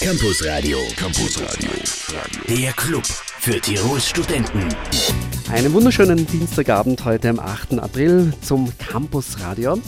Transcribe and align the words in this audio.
Campus 0.00 0.44
Radio. 0.44 0.78
Campus 0.96 1.40
Radio. 1.40 1.70
Der 2.48 2.72
Club 2.72 3.04
für 3.04 3.60
Tirols 3.60 4.08
Studenten. 4.08 4.64
Einen 5.52 5.72
wunderschönen 5.72 6.26
Dienstagabend 6.26 7.04
heute 7.04 7.28
am 7.28 7.38
8. 7.38 7.78
April 7.78 8.32
zum 8.40 8.72
Campus 8.78 9.38
Radio. 9.40 9.80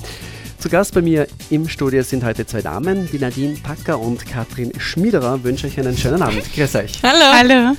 Zu 0.58 0.68
Gast 0.68 0.94
bei 0.94 1.02
mir 1.02 1.26
im 1.50 1.68
Studio 1.68 2.04
sind 2.04 2.22
heute 2.22 2.46
zwei 2.46 2.62
Damen, 2.62 3.08
die 3.10 3.18
Nadine 3.18 3.56
Packer 3.60 3.98
und 3.98 4.24
Katrin 4.24 4.72
Schmiederer. 4.78 5.42
Wünsche 5.42 5.66
euch 5.66 5.78
einen 5.80 5.98
schönen 5.98 6.22
Abend. 6.22 6.44
Grüß 6.54 6.76
euch. 6.76 6.92
Hallo. 7.02 7.32
Hallo. 7.32 7.76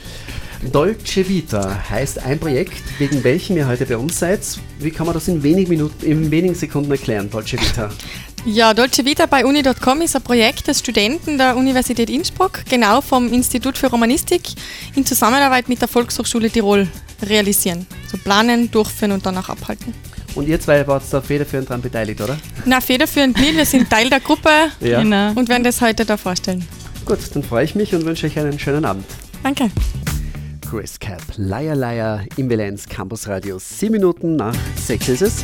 Dolce 0.71 1.27
Vita 1.27 1.89
heißt 1.89 2.19
ein 2.19 2.37
Projekt, 2.37 2.83
wegen 2.99 3.23
welchem 3.23 3.57
ihr 3.57 3.67
heute 3.67 3.85
bei 3.85 3.97
uns 3.97 4.19
seid. 4.19 4.41
Wie 4.77 4.91
kann 4.91 5.07
man 5.07 5.15
das 5.15 5.27
in 5.27 5.41
wenigen 5.41 5.69
Minuten, 5.69 6.05
in 6.05 6.29
wenigen 6.29 6.53
Sekunden 6.53 6.91
erklären, 6.91 7.29
Dolce 7.29 7.53
Vita? 7.53 7.89
Ja, 8.45 8.73
Dolce 8.73 9.05
Vita 9.05 9.27
bei 9.27 9.45
uni.com 9.45 10.01
ist 10.01 10.15
ein 10.15 10.23
Projekt 10.23 10.67
des 10.67 10.79
Studenten 10.79 11.37
der 11.37 11.55
Universität 11.55 12.09
Innsbruck, 12.09 12.65
genau 12.67 12.99
vom 12.99 13.31
Institut 13.31 13.77
für 13.77 13.85
Romanistik, 13.87 14.41
in 14.95 15.05
Zusammenarbeit 15.05 15.69
mit 15.69 15.79
der 15.79 15.87
Volkshochschule 15.87 16.49
Tirol 16.49 16.87
realisieren. 17.21 17.85
So 18.11 18.17
planen, 18.17 18.71
durchführen 18.71 19.11
und 19.11 19.23
danach 19.23 19.49
abhalten. 19.49 19.93
Und 20.33 20.47
ihr 20.47 20.59
zwei 20.59 20.87
wart 20.87 21.03
da 21.11 21.21
federführend 21.21 21.69
daran 21.69 21.83
beteiligt, 21.83 22.19
oder? 22.19 22.35
Na, 22.65 22.81
federführend 22.81 23.39
nicht, 23.39 23.57
wir 23.57 23.65
sind 23.65 23.87
Teil 23.89 24.09
der 24.09 24.19
Gruppe 24.19 24.49
ja. 24.79 25.03
genau. 25.03 25.33
und 25.33 25.47
werden 25.47 25.63
das 25.63 25.79
heute 25.79 26.03
da 26.03 26.17
vorstellen. 26.17 26.65
Gut, 27.05 27.19
dann 27.35 27.43
freue 27.43 27.65
ich 27.65 27.75
mich 27.75 27.93
und 27.93 28.05
wünsche 28.05 28.25
euch 28.25 28.39
einen 28.39 28.57
schönen 28.57 28.85
Abend. 28.85 29.05
Danke. 29.43 29.69
Chris 30.67 30.97
Cap, 30.97 31.21
Liar 31.37 31.75
Liar 31.75 32.23
im 32.37 32.49
Valenz 32.49 32.87
Campus 32.87 33.27
Radio. 33.27 33.59
Sieben 33.59 33.93
Minuten 33.93 34.35
nach 34.35 34.55
sechs 34.77 35.09
ist 35.09 35.21
es. 35.21 35.43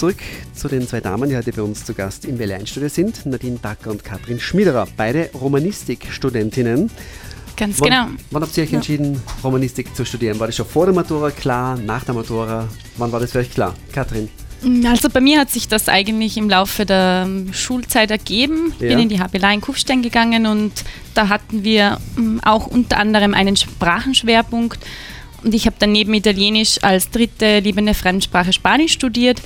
Zurück 0.00 0.16
zu 0.54 0.66
den 0.68 0.88
zwei 0.88 1.02
Damen, 1.02 1.28
die 1.28 1.36
heute 1.36 1.52
bei 1.52 1.60
uns 1.60 1.84
zu 1.84 1.92
Gast 1.92 2.24
im 2.24 2.38
Studio 2.64 2.88
sind, 2.88 3.26
Nadine 3.26 3.58
Dacker 3.60 3.90
und 3.90 4.02
Katrin 4.02 4.40
Schmiederer, 4.40 4.88
beide 4.96 5.28
Romanistik-Studentinnen. 5.34 6.90
Ganz 7.54 7.80
wann, 7.82 7.90
genau. 7.90 8.06
Wann 8.30 8.42
habt 8.42 8.56
ihr 8.56 8.64
euch 8.64 8.72
entschieden, 8.72 9.12
ja. 9.12 9.20
Romanistik 9.44 9.94
zu 9.94 10.06
studieren? 10.06 10.40
War 10.40 10.46
das 10.46 10.56
schon 10.56 10.64
vor 10.64 10.86
der 10.86 10.94
Matura 10.94 11.30
klar, 11.30 11.76
nach 11.76 12.02
der 12.04 12.14
Matura? 12.14 12.66
Wann 12.96 13.12
war 13.12 13.20
das 13.20 13.32
für 13.32 13.40
euch 13.40 13.50
klar? 13.50 13.74
Katrin? 13.92 14.30
Also 14.86 15.10
bei 15.10 15.20
mir 15.20 15.38
hat 15.38 15.50
sich 15.50 15.68
das 15.68 15.86
eigentlich 15.90 16.38
im 16.38 16.48
Laufe 16.48 16.86
der 16.86 17.24
ähm, 17.26 17.52
Schulzeit 17.52 18.10
ergeben. 18.10 18.72
Ich 18.76 18.80
ja. 18.80 18.88
bin 18.88 19.00
in 19.00 19.08
die 19.10 19.20
HBLA 19.20 19.52
in 19.52 19.60
Kufstein 19.60 20.00
gegangen 20.00 20.46
und 20.46 20.72
da 21.12 21.28
hatten 21.28 21.62
wir 21.62 21.98
ähm, 22.16 22.40
auch 22.42 22.66
unter 22.66 22.96
anderem 22.96 23.34
einen 23.34 23.54
Sprachenschwerpunkt. 23.54 24.78
Und 25.44 25.54
ich 25.54 25.66
habe 25.66 25.76
dann 25.78 25.92
neben 25.92 26.14
Italienisch 26.14 26.82
als 26.82 27.10
dritte 27.10 27.58
liebende 27.58 27.92
Fremdsprache 27.92 28.54
Spanisch 28.54 28.92
studiert. 28.92 29.42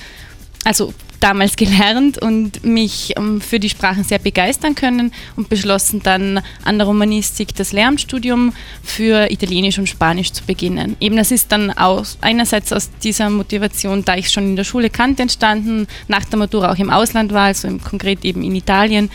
Also 0.65 0.93
damals 1.19 1.55
gelernt 1.55 2.17
und 2.17 2.63
mich 2.63 3.13
ähm, 3.17 3.39
für 3.39 3.59
die 3.59 3.69
Sprachen 3.69 4.03
sehr 4.03 4.19
begeistern 4.19 4.75
können 4.75 5.11
und 5.35 5.47
beschlossen 5.47 6.01
dann 6.03 6.41
an 6.63 6.77
der 6.77 6.87
Romanistik 6.87 7.55
das 7.55 7.71
Lehramtsstudium 7.71 8.53
für 8.83 9.31
Italienisch 9.31 9.79
und 9.79 9.87
Spanisch 9.87 10.33
zu 10.33 10.43
beginnen. 10.43 10.97
Eben 10.99 11.15
das 11.15 11.31
ist 11.31 11.51
dann 11.51 11.71
aus, 11.71 12.17
einerseits 12.21 12.73
aus 12.73 12.89
dieser 13.03 13.29
Motivation, 13.29 14.03
da 14.03 14.15
ich 14.15 14.29
schon 14.29 14.43
in 14.43 14.55
der 14.55 14.63
Schule 14.65 14.89
kannte, 14.89 15.21
entstanden, 15.21 15.87
nach 16.07 16.25
der 16.25 16.39
Matura 16.39 16.71
auch 16.71 16.77
im 16.77 16.89
Ausland 16.89 17.31
war, 17.31 17.45
also 17.45 17.67
im, 17.67 17.81
konkret 17.81 18.25
eben 18.25 18.43
in 18.43 18.55
Italien 18.55 19.09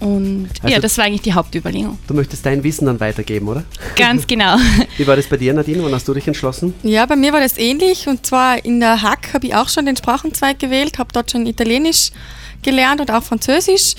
und 0.00 0.48
also 0.62 0.74
ja, 0.74 0.80
das 0.80 0.98
war 0.98 1.04
eigentlich 1.04 1.22
die 1.22 1.32
Hauptüberlegung. 1.32 1.98
Du 2.06 2.14
möchtest 2.14 2.44
dein 2.44 2.62
Wissen 2.62 2.86
dann 2.86 3.00
weitergeben, 3.00 3.48
oder? 3.48 3.64
Ganz 3.96 4.26
genau. 4.26 4.56
Wie 4.96 5.06
war 5.06 5.16
das 5.16 5.26
bei 5.26 5.36
dir, 5.36 5.54
Nadine? 5.54 5.82
Wann 5.82 5.92
hast 5.92 6.06
du 6.06 6.14
dich 6.14 6.26
entschlossen? 6.26 6.74
Ja, 6.82 7.06
bei 7.06 7.16
mir 7.16 7.32
war 7.32 7.40
das 7.40 7.56
ähnlich. 7.56 8.06
Und 8.06 8.26
zwar 8.26 8.64
in 8.64 8.80
der 8.80 9.02
Hack 9.02 9.32
habe 9.32 9.46
ich 9.46 9.54
auch 9.54 9.68
schon 9.68 9.86
den 9.86 9.96
Sprachenzweig 9.96 10.58
gewählt, 10.58 10.98
habe 10.98 11.10
dort 11.12 11.30
schon 11.30 11.46
Italienisch 11.46 12.10
gelernt 12.62 13.00
und 13.00 13.10
auch 13.10 13.22
Französisch. 13.22 13.94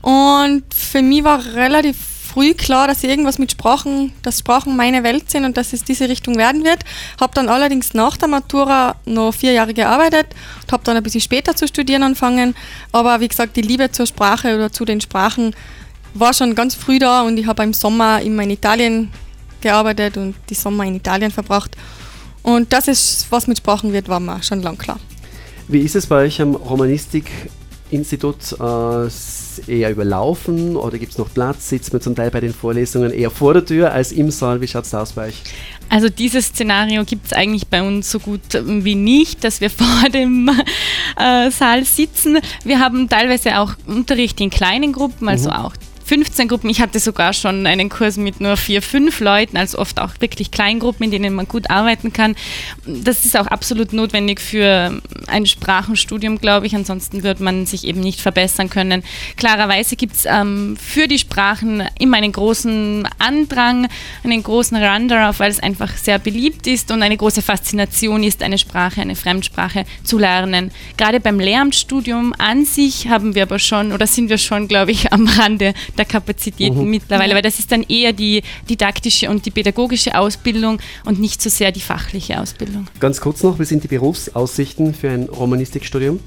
Und 0.00 0.64
für 0.74 1.02
mich 1.02 1.22
war 1.22 1.44
relativ 1.54 1.96
früh 2.32 2.54
klar, 2.54 2.86
dass 2.86 3.04
irgendwas 3.04 3.38
mit 3.38 3.52
Sprachen, 3.52 4.12
dass 4.22 4.38
Sprachen 4.38 4.76
meine 4.76 5.04
Welt 5.04 5.30
sind 5.30 5.44
und 5.44 5.56
dass 5.56 5.72
es 5.72 5.84
diese 5.84 6.08
Richtung 6.08 6.36
werden 6.36 6.64
wird. 6.64 6.80
Habe 7.20 7.34
dann 7.34 7.48
allerdings 7.48 7.92
nach 7.92 8.16
der 8.16 8.28
Matura 8.28 8.96
noch 9.04 9.32
vier 9.34 9.52
Jahre 9.52 9.74
gearbeitet 9.74 10.26
und 10.62 10.72
habe 10.72 10.82
dann 10.84 10.96
ein 10.96 11.02
bisschen 11.02 11.20
später 11.20 11.54
zu 11.54 11.68
studieren 11.68 12.02
angefangen. 12.02 12.54
Aber 12.90 13.20
wie 13.20 13.28
gesagt, 13.28 13.56
die 13.56 13.62
Liebe 13.62 13.90
zur 13.90 14.06
Sprache 14.06 14.54
oder 14.54 14.72
zu 14.72 14.84
den 14.84 15.00
Sprachen 15.00 15.54
war 16.14 16.32
schon 16.32 16.54
ganz 16.54 16.74
früh 16.74 16.98
da 16.98 17.22
und 17.22 17.36
ich 17.38 17.46
habe 17.46 17.62
im 17.62 17.74
Sommer 17.74 18.22
immer 18.22 18.42
in 18.42 18.50
Italien 18.50 19.10
gearbeitet 19.60 20.16
und 20.16 20.34
die 20.48 20.54
Sommer 20.54 20.84
in 20.84 20.94
Italien 20.94 21.30
verbracht. 21.30 21.76
Und 22.42 22.72
das 22.72 22.88
ist, 22.88 23.26
was 23.30 23.46
mit 23.46 23.58
Sprachen 23.58 23.92
wird, 23.92 24.08
war 24.08 24.20
mir 24.20 24.42
schon 24.42 24.62
lang 24.62 24.78
klar. 24.78 24.98
Wie 25.68 25.80
ist 25.80 25.94
es 25.94 26.06
bei 26.06 26.24
euch 26.24 26.40
am 26.40 26.54
Romanistik 26.54 27.30
Institut 27.92 28.52
äh, 28.58 29.70
eher 29.70 29.90
überlaufen 29.90 30.76
oder 30.76 30.98
gibt 30.98 31.12
es 31.12 31.18
noch 31.18 31.32
Platz? 31.32 31.68
Sitzt 31.68 31.92
man 31.92 32.00
zum 32.00 32.14
Teil 32.14 32.30
bei 32.30 32.40
den 32.40 32.54
Vorlesungen 32.54 33.12
eher 33.12 33.30
vor 33.30 33.54
der 33.54 33.64
Tür 33.64 33.92
als 33.92 34.12
im 34.12 34.30
Saal? 34.30 34.60
Wie 34.60 34.66
schaut 34.66 34.84
es 34.84 34.94
aus 34.94 35.12
bei 35.12 35.28
euch? 35.28 35.42
Also 35.88 36.08
dieses 36.08 36.46
Szenario 36.46 37.04
gibt 37.04 37.26
es 37.26 37.32
eigentlich 37.34 37.66
bei 37.66 37.82
uns 37.82 38.10
so 38.10 38.18
gut 38.18 38.40
wie 38.64 38.94
nicht, 38.94 39.44
dass 39.44 39.60
wir 39.60 39.70
vor 39.70 40.08
dem 40.08 40.48
äh, 41.18 41.50
Saal 41.50 41.84
sitzen. 41.84 42.38
Wir 42.64 42.80
haben 42.80 43.08
teilweise 43.08 43.58
auch 43.58 43.74
Unterricht 43.86 44.40
in 44.40 44.50
kleinen 44.50 44.92
Gruppen, 44.92 45.28
also 45.28 45.50
mhm. 45.50 45.56
auch 45.56 45.74
15 46.12 46.46
Gruppen. 46.46 46.68
Ich 46.68 46.82
hatte 46.82 47.00
sogar 47.00 47.32
schon 47.32 47.66
einen 47.66 47.88
Kurs 47.88 48.18
mit 48.18 48.38
nur 48.38 48.58
vier, 48.58 48.82
fünf 48.82 49.20
Leuten, 49.20 49.56
also 49.56 49.78
oft 49.78 49.98
auch 49.98 50.10
wirklich 50.20 50.50
Kleingruppen, 50.50 51.04
in 51.04 51.10
denen 51.10 51.34
man 51.34 51.48
gut 51.48 51.70
arbeiten 51.70 52.12
kann. 52.12 52.36
Das 52.84 53.24
ist 53.24 53.34
auch 53.34 53.46
absolut 53.46 53.94
notwendig 53.94 54.38
für 54.38 55.00
ein 55.26 55.46
Sprachenstudium, 55.46 56.36
glaube 56.36 56.66
ich. 56.66 56.74
Ansonsten 56.74 57.22
wird 57.22 57.40
man 57.40 57.64
sich 57.64 57.86
eben 57.86 58.00
nicht 58.00 58.20
verbessern 58.20 58.68
können. 58.68 59.02
Klarerweise 59.38 59.96
gibt 59.96 60.16
es 60.16 60.26
ähm, 60.26 60.76
für 60.76 61.08
die 61.08 61.18
Sprachen 61.18 61.82
immer 61.98 62.18
einen 62.18 62.32
großen 62.32 63.08
Andrang, 63.18 63.88
einen 64.22 64.42
großen 64.42 64.76
Run 64.76 65.08
darauf, 65.08 65.40
weil 65.40 65.50
es 65.50 65.60
einfach 65.60 65.96
sehr 65.96 66.18
beliebt 66.18 66.66
ist 66.66 66.90
und 66.90 67.02
eine 67.02 67.16
große 67.16 67.40
Faszination 67.40 68.22
ist, 68.22 68.42
eine 68.42 68.58
Sprache, 68.58 69.00
eine 69.00 69.16
Fremdsprache 69.16 69.86
zu 70.04 70.18
lernen. 70.18 70.72
Gerade 70.98 71.20
beim 71.20 71.40
Lehramtsstudium 71.40 72.34
an 72.36 72.66
sich 72.66 73.08
haben 73.08 73.34
wir 73.34 73.44
aber 73.44 73.58
schon 73.58 73.92
oder 73.92 74.06
sind 74.06 74.28
wir 74.28 74.36
schon, 74.36 74.68
glaube 74.68 74.90
ich, 74.90 75.10
am 75.10 75.26
Rande 75.26 75.72
der 75.96 76.01
Kapazitäten 76.04 76.84
mhm. 76.84 76.90
mittlerweile, 76.90 77.34
weil 77.34 77.42
das 77.42 77.58
ist 77.58 77.72
dann 77.72 77.82
eher 77.82 78.12
die 78.12 78.42
didaktische 78.68 79.30
und 79.30 79.46
die 79.46 79.50
pädagogische 79.50 80.16
Ausbildung 80.18 80.78
und 81.04 81.20
nicht 81.20 81.42
so 81.42 81.50
sehr 81.50 81.72
die 81.72 81.80
fachliche 81.80 82.40
Ausbildung. 82.40 82.86
Ganz 83.00 83.20
kurz 83.20 83.42
noch, 83.42 83.58
wie 83.58 83.64
sind 83.64 83.84
die 83.84 83.88
Berufsaussichten 83.88 84.94
für 84.94 85.10
ein 85.10 85.24
Romanistikstudium? 85.24 86.20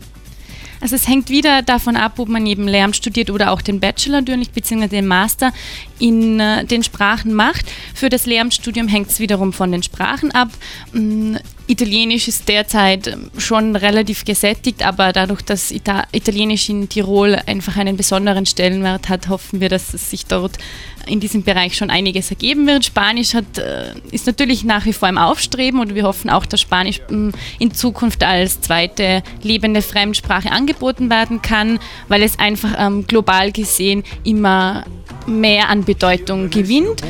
Also 0.86 0.98
es 0.98 1.08
hängt 1.08 1.32
wieder 1.32 1.64
davon 1.64 1.96
ab, 1.96 2.20
ob 2.20 2.30
man 2.30 2.46
eben 2.46 2.68
Lehramt 2.68 2.96
studiert 2.96 3.32
oder 3.32 3.50
auch 3.50 3.64
den 3.64 3.80
Bachelor 3.80 4.20
natürlich, 4.20 4.52
beziehungsweise 4.52 4.92
den 4.92 5.08
Master 5.08 5.52
in 5.98 6.40
äh, 6.40 6.64
den 6.64 6.84
Sprachen 6.84 7.34
macht. 7.34 7.66
Für 7.96 8.10
das 8.10 8.28
Lehramtsstudium 8.28 8.88
hängt 8.88 9.10
es 9.10 9.20
wiederum 9.20 9.52
von 9.52 9.72
den 9.72 9.82
Sprachen 9.82 10.30
ab. 10.30 10.50
Ähm, 10.94 11.40
Italienisch 11.68 12.28
ist 12.28 12.48
derzeit 12.48 13.08
ähm, 13.08 13.32
schon 13.40 13.76
relativ 13.76 14.26
gesättigt, 14.26 14.86
aber 14.86 15.12
dadurch, 15.12 15.42
dass 15.42 15.72
Ita 15.72 16.04
Italienisch 16.12 16.70
in 16.70 16.88
Tirol 16.88 17.40
einfach 17.48 17.78
einen 17.78 17.98
besonderen 17.98 18.46
Stellenwert 18.46 19.10
hat, 19.10 19.30
hoffen 19.30 19.62
wir, 19.62 19.70
dass 19.70 19.96
es 19.96 20.12
sich 20.12 20.28
dort 20.28 20.60
in 21.08 21.20
diesem 21.20 21.44
Bereich 21.44 21.76
schon 21.76 21.90
einiges 21.90 22.30
ergeben 22.30 22.68
wird. 22.68 22.86
Spanisch 22.86 23.34
hat, 23.34 23.58
äh, 23.58 23.94
ist 24.12 24.28
natürlich 24.28 24.64
nach 24.64 24.86
wie 24.86 24.94
vor 24.94 25.10
im 25.10 25.18
Aufstreben 25.18 25.80
und 25.80 25.96
wir 25.96 26.04
hoffen 26.04 26.30
auch, 26.30 26.46
dass 26.46 26.62
Spanisch 26.62 27.02
ähm, 27.10 27.32
in 27.58 27.74
Zukunft 27.74 28.24
als 28.24 28.62
zweite 28.62 29.24
lebende 29.42 29.82
Fremdsprache 29.82 30.52
angeboten 30.52 30.75
werden 30.82 31.42
kann, 31.42 31.80
weil 32.08 32.24
es 32.24 32.40
einfach 32.40 32.76
ähm, 32.78 33.08
global 33.08 33.52
gesehen 33.52 34.04
immer 34.24 34.86
mehr 35.28 35.70
an 35.70 35.84
Bedeutung 35.84 36.50
gewinnt. 36.50 37.02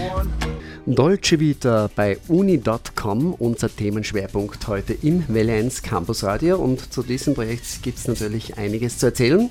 Dolce 0.88 1.40
Vita 1.40 1.90
bei 1.96 2.20
uni.com, 2.28 3.34
unser 3.34 3.75
Themenschwerpunkt 3.75 4.68
heute 4.68 4.94
im 4.94 5.24
Welle 5.30 5.54
1 5.54 5.81
Campus 5.81 6.24
Radio. 6.24 6.58
Und 6.58 6.94
zu 6.94 7.02
diesem 7.02 7.34
Projekt 7.34 7.81
gibt 7.81 7.98
es 7.98 8.08
natürlich 8.08 8.56
einiges 8.58 9.00
zu 9.00 9.08
erzählen. 9.08 9.50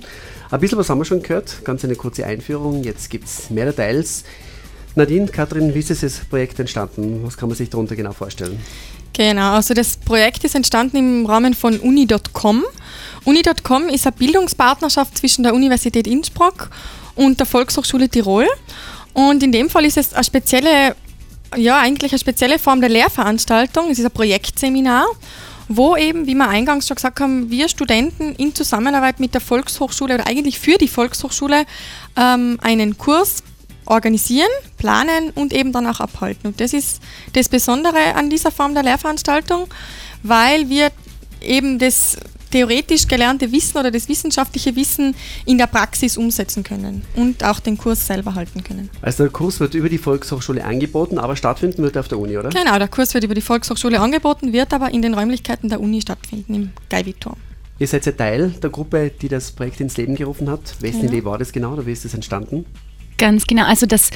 Ein 0.52 0.60
bisschen 0.60 0.78
was 0.78 0.88
haben 0.88 0.98
wir 0.98 1.04
schon 1.04 1.22
gehört, 1.22 1.64
ganz 1.64 1.84
eine 1.84 1.96
kurze 1.96 2.24
Einführung. 2.24 2.84
Jetzt 2.84 3.10
gibt 3.10 3.24
es 3.24 3.50
mehr 3.50 3.66
Details. 3.66 4.22
Nadine, 4.94 5.26
Katrin, 5.26 5.74
wie 5.74 5.80
ist 5.80 5.90
dieses 5.90 6.20
Projekt 6.20 6.60
entstanden? 6.60 7.22
Was 7.24 7.36
kann 7.36 7.48
man 7.48 7.58
sich 7.58 7.68
darunter 7.68 7.96
genau 7.96 8.12
vorstellen? 8.12 8.60
Genau, 9.12 9.54
also 9.54 9.74
das 9.74 9.96
Projekt 9.96 10.44
ist 10.44 10.54
entstanden 10.54 10.96
im 10.96 11.26
Rahmen 11.26 11.54
von 11.54 11.80
uni.com. 11.80 12.64
Uni.com 13.24 13.88
ist 13.88 14.06
eine 14.06 14.16
Bildungspartnerschaft 14.16 15.18
zwischen 15.18 15.42
der 15.42 15.54
Universität 15.54 16.06
Innsbruck 16.06 16.70
und 17.14 17.38
der 17.38 17.46
Volkshochschule 17.46 18.08
Tirol. 18.08 18.46
Und 19.12 19.42
in 19.42 19.52
dem 19.52 19.70
Fall 19.70 19.84
ist 19.84 19.96
es 19.96 20.12
eine 20.12 20.24
spezielle 20.24 20.94
ja, 21.56 21.78
eigentlich 21.78 22.12
eine 22.12 22.18
spezielle 22.18 22.58
Form 22.58 22.80
der 22.80 22.90
Lehrveranstaltung. 22.90 23.90
Es 23.90 23.98
ist 23.98 24.04
ein 24.04 24.10
Projektseminar, 24.10 25.06
wo 25.68 25.96
eben, 25.96 26.26
wie 26.26 26.34
wir 26.34 26.48
eingangs 26.48 26.86
schon 26.86 26.96
gesagt 26.96 27.20
haben, 27.20 27.50
wir 27.50 27.68
Studenten 27.68 28.34
in 28.34 28.54
Zusammenarbeit 28.54 29.20
mit 29.20 29.34
der 29.34 29.40
Volkshochschule 29.40 30.14
oder 30.14 30.26
eigentlich 30.26 30.58
für 30.58 30.78
die 30.78 30.88
Volkshochschule 30.88 31.64
ähm, 32.16 32.58
einen 32.62 32.98
Kurs 32.98 33.42
organisieren, 33.86 34.48
planen 34.78 35.30
und 35.34 35.52
eben 35.52 35.72
dann 35.72 35.86
auch 35.86 36.00
abhalten. 36.00 36.48
Und 36.48 36.60
das 36.60 36.72
ist 36.72 37.02
das 37.34 37.48
Besondere 37.48 38.14
an 38.14 38.30
dieser 38.30 38.50
Form 38.50 38.74
der 38.74 38.82
Lehrveranstaltung, 38.82 39.68
weil 40.22 40.68
wir 40.70 40.90
eben 41.42 41.78
das 41.78 42.16
theoretisch 42.54 43.08
gelernte 43.08 43.50
Wissen 43.50 43.78
oder 43.78 43.90
das 43.90 44.08
wissenschaftliche 44.08 44.76
Wissen 44.76 45.16
in 45.44 45.58
der 45.58 45.66
Praxis 45.66 46.16
umsetzen 46.16 46.62
können 46.62 47.02
und 47.16 47.42
auch 47.42 47.58
den 47.58 47.76
Kurs 47.76 48.06
selber 48.06 48.36
halten 48.36 48.62
können. 48.62 48.90
Also 49.02 49.24
der 49.24 49.32
Kurs 49.32 49.58
wird 49.58 49.74
über 49.74 49.88
die 49.88 49.98
Volkshochschule 49.98 50.64
angeboten, 50.64 51.18
aber 51.18 51.34
stattfinden 51.34 51.82
wird 51.82 51.96
er 51.96 52.00
auf 52.00 52.08
der 52.08 52.20
Uni, 52.20 52.38
oder? 52.38 52.50
Genau, 52.50 52.78
der 52.78 52.86
Kurs 52.86 53.12
wird 53.12 53.24
über 53.24 53.34
die 53.34 53.40
Volkshochschule 53.40 53.98
angeboten, 53.98 54.52
wird 54.52 54.72
aber 54.72 54.94
in 54.94 55.02
den 55.02 55.14
Räumlichkeiten 55.14 55.68
der 55.68 55.80
Uni 55.80 56.00
stattfinden, 56.00 56.54
im 56.54 56.70
Geiwiturm. 56.88 57.36
Ihr 57.80 57.88
seid 57.88 58.06
ja 58.06 58.12
Teil 58.12 58.50
der 58.62 58.70
Gruppe, 58.70 59.10
die 59.20 59.26
das 59.26 59.50
Projekt 59.50 59.80
ins 59.80 59.96
Leben 59.96 60.14
gerufen 60.14 60.48
hat. 60.48 60.80
Wessen 60.80 61.00
ja. 61.00 61.08
Idee 61.08 61.24
war 61.24 61.38
das 61.38 61.50
genau 61.50 61.72
oder 61.72 61.84
wie 61.86 61.92
ist 61.92 62.04
das 62.04 62.14
entstanden? 62.14 62.66
Ganz 63.18 63.48
genau. 63.48 63.64
Also 63.64 63.86
das 63.86 64.10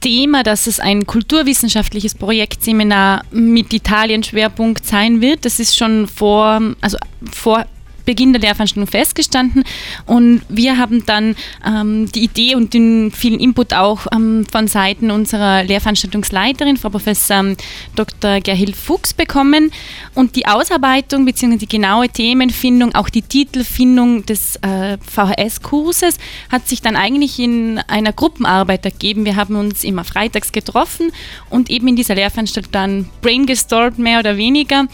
Thema, 0.00 0.42
dass 0.42 0.66
es 0.66 0.80
ein 0.80 1.06
kulturwissenschaftliches 1.06 2.14
Projektseminar 2.14 3.24
mit 3.30 3.72
Italien-Schwerpunkt 3.72 4.86
sein 4.86 5.20
wird. 5.20 5.44
Das 5.44 5.60
ist 5.60 5.76
schon 5.76 6.06
vor, 6.06 6.60
also 6.80 6.98
vor 7.30 7.66
Beginn 8.08 8.32
der 8.32 8.40
Lehrveranstaltung 8.40 8.86
festgestanden 8.86 9.64
und 10.06 10.40
wir 10.48 10.78
haben 10.78 11.04
dann 11.04 11.36
ähm, 11.62 12.10
die 12.10 12.24
Idee 12.24 12.54
und 12.54 12.72
den 12.72 13.12
vielen 13.14 13.38
Input 13.38 13.74
auch 13.74 14.06
ähm, 14.14 14.46
von 14.50 14.66
Seiten 14.66 15.10
unserer 15.10 15.62
Lehrveranstaltungsleiterin, 15.64 16.78
Frau 16.78 16.88
Professor 16.88 17.36
ähm, 17.36 17.56
Dr. 17.96 18.40
Gerhild 18.40 18.76
Fuchs 18.76 19.12
bekommen 19.12 19.72
und 20.14 20.36
die 20.36 20.46
Ausarbeitung 20.46 21.26
bzw. 21.26 21.58
die 21.58 21.68
genaue 21.68 22.08
Themenfindung, 22.08 22.94
auch 22.94 23.10
die 23.10 23.20
Titelfindung 23.20 24.24
des 24.24 24.56
äh, 24.62 24.96
VHS-Kurses 25.06 26.16
hat 26.48 26.66
sich 26.66 26.80
dann 26.80 26.96
eigentlich 26.96 27.38
in 27.38 27.78
einer 27.88 28.14
Gruppenarbeit 28.14 28.86
ergeben. 28.86 29.26
Wir 29.26 29.36
haben 29.36 29.56
uns 29.56 29.84
immer 29.84 30.04
freitags 30.04 30.50
getroffen 30.52 31.12
und 31.50 31.68
eben 31.68 31.88
in 31.88 31.96
dieser 31.96 32.14
Lehrveranstaltung 32.14 32.72
dann 32.72 33.10
brainstormt 33.20 33.98
mehr 33.98 34.20
oder 34.20 34.38
weniger 34.38 34.86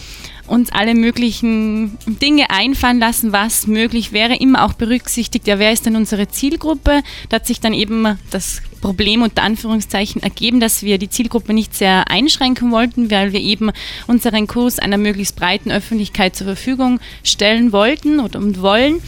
uns 0.47 0.71
alle 0.71 0.95
möglichen 0.95 1.97
Dinge 2.07 2.51
einfallen 2.51 2.99
lassen, 2.99 3.33
was 3.33 3.67
möglich 3.67 4.13
wäre, 4.13 4.37
immer 4.37 4.65
auch 4.65 4.75
berücksichtigt, 4.75 5.47
ja, 5.47 5.59
wer 5.59 5.73
ist 5.73 5.87
denn 5.87 5.97
unsere 5.97 6.29
Zielgruppe? 6.29 7.03
Da 7.29 7.37
hat 7.37 7.47
sich 7.47 7.61
dann 7.61 7.73
eben 7.73 8.19
das 8.31 8.61
Problem 8.81 9.23
unter 9.23 9.43
Anführungszeichen 9.43 10.23
ergeben, 10.23 10.61
dass 10.61 10.83
wir 10.83 10.99
die 10.99 11.09
Zielgruppe 11.09 11.55
nicht 11.55 11.75
sehr 11.75 12.11
einschränken 12.11 12.71
wollten, 12.71 13.11
weil 13.11 13.33
wir 13.33 13.41
eben 13.41 13.71
unseren 14.07 14.47
Kurs 14.47 14.79
einer 14.79 14.99
möglichst 14.99 15.37
breiten 15.37 15.73
Öffentlichkeit 15.73 16.37
zur 16.37 16.47
Verfügung 16.47 17.01
stellen 17.23 17.73
wollten 17.73 18.21
und 18.21 18.61
wollen. 18.61 19.01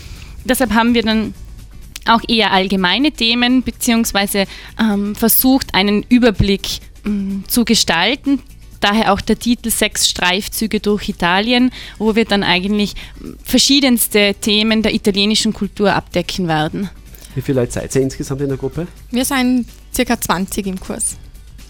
Deshalb 0.44 0.72
haben 0.72 0.94
wir 0.94 1.02
dann 1.02 1.34
auch 2.06 2.22
eher 2.26 2.52
allgemeine 2.52 3.12
Themen 3.12 3.62
beziehungsweise 3.62 4.44
ähm, 4.80 5.14
versucht, 5.14 5.74
einen 5.74 6.04
Überblick 6.08 6.80
ähm, 7.04 7.44
zu 7.46 7.64
gestalten, 7.64 8.40
Daher 8.86 9.12
auch 9.12 9.20
der 9.20 9.36
Titel 9.36 9.68
Sechs 9.70 10.08
Streifzüge 10.08 10.78
durch 10.78 11.08
Italien, 11.08 11.72
wo 11.98 12.14
wir 12.14 12.24
dann 12.24 12.44
eigentlich 12.44 12.94
verschiedenste 13.42 14.36
Themen 14.40 14.84
der 14.84 14.94
italienischen 14.94 15.52
Kultur 15.52 15.92
abdecken 15.92 16.46
werden. 16.46 16.88
Wie 17.34 17.42
viele 17.42 17.62
Leute 17.62 17.72
seid 17.72 17.92
ihr 17.96 18.02
insgesamt 18.02 18.42
in 18.42 18.48
der 18.48 18.56
Gruppe? 18.56 18.86
Wir 19.10 19.24
sind 19.24 19.66
circa 19.92 20.20
20 20.20 20.68
im 20.68 20.78
Kurs. 20.78 21.16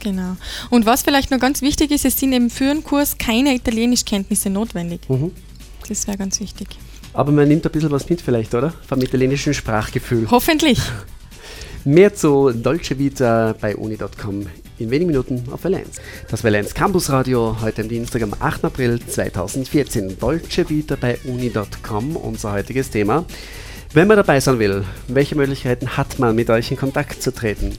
Genau. 0.00 0.36
Und 0.68 0.84
was 0.84 1.04
vielleicht 1.04 1.30
noch 1.30 1.38
ganz 1.38 1.62
wichtig 1.62 1.90
ist, 1.90 2.04
es 2.04 2.20
sind 2.20 2.34
eben 2.34 2.50
für 2.50 2.70
einen 2.70 2.84
Kurs 2.84 3.16
keine 3.16 3.54
Italienischkenntnisse 3.54 4.50
notwendig. 4.50 5.00
Mhm. 5.08 5.30
Das 5.88 6.06
wäre 6.06 6.18
ganz 6.18 6.38
wichtig. 6.38 6.68
Aber 7.14 7.32
man 7.32 7.48
nimmt 7.48 7.64
ein 7.64 7.72
bisschen 7.72 7.90
was 7.92 8.10
mit 8.10 8.20
vielleicht, 8.20 8.54
oder? 8.54 8.74
Vom 8.86 9.00
italienischen 9.00 9.54
Sprachgefühl. 9.54 10.30
Hoffentlich. 10.30 10.78
Mehr 11.86 12.14
zu 12.14 12.50
Dolce 12.52 12.98
Vita 12.98 13.54
bei 13.58 13.74
uni.com 13.74 14.44
in 14.78 14.90
wenigen 14.90 15.10
Minuten 15.10 15.44
auf 15.50 15.64
Valenz. 15.64 16.00
Das 16.30 16.44
Valenz 16.44 16.74
Campus 16.74 17.10
Radio 17.10 17.56
heute 17.60 17.82
am 17.82 17.88
Dienstag 17.88 18.22
am 18.22 18.34
8. 18.38 18.64
April 18.64 19.00
2014. 19.00 20.18
Dolce 20.18 20.68
Vita 20.68 20.96
bei 21.00 21.18
uni.com, 21.24 22.16
unser 22.16 22.52
heutiges 22.52 22.90
Thema. 22.90 23.24
Wenn 23.96 24.08
man 24.08 24.18
dabei 24.18 24.40
sein 24.40 24.58
will, 24.58 24.84
welche 25.08 25.36
Möglichkeiten 25.36 25.96
hat 25.96 26.18
man, 26.18 26.36
mit 26.36 26.50
euch 26.50 26.70
in 26.70 26.76
Kontakt 26.76 27.22
zu 27.22 27.32
treten? 27.32 27.72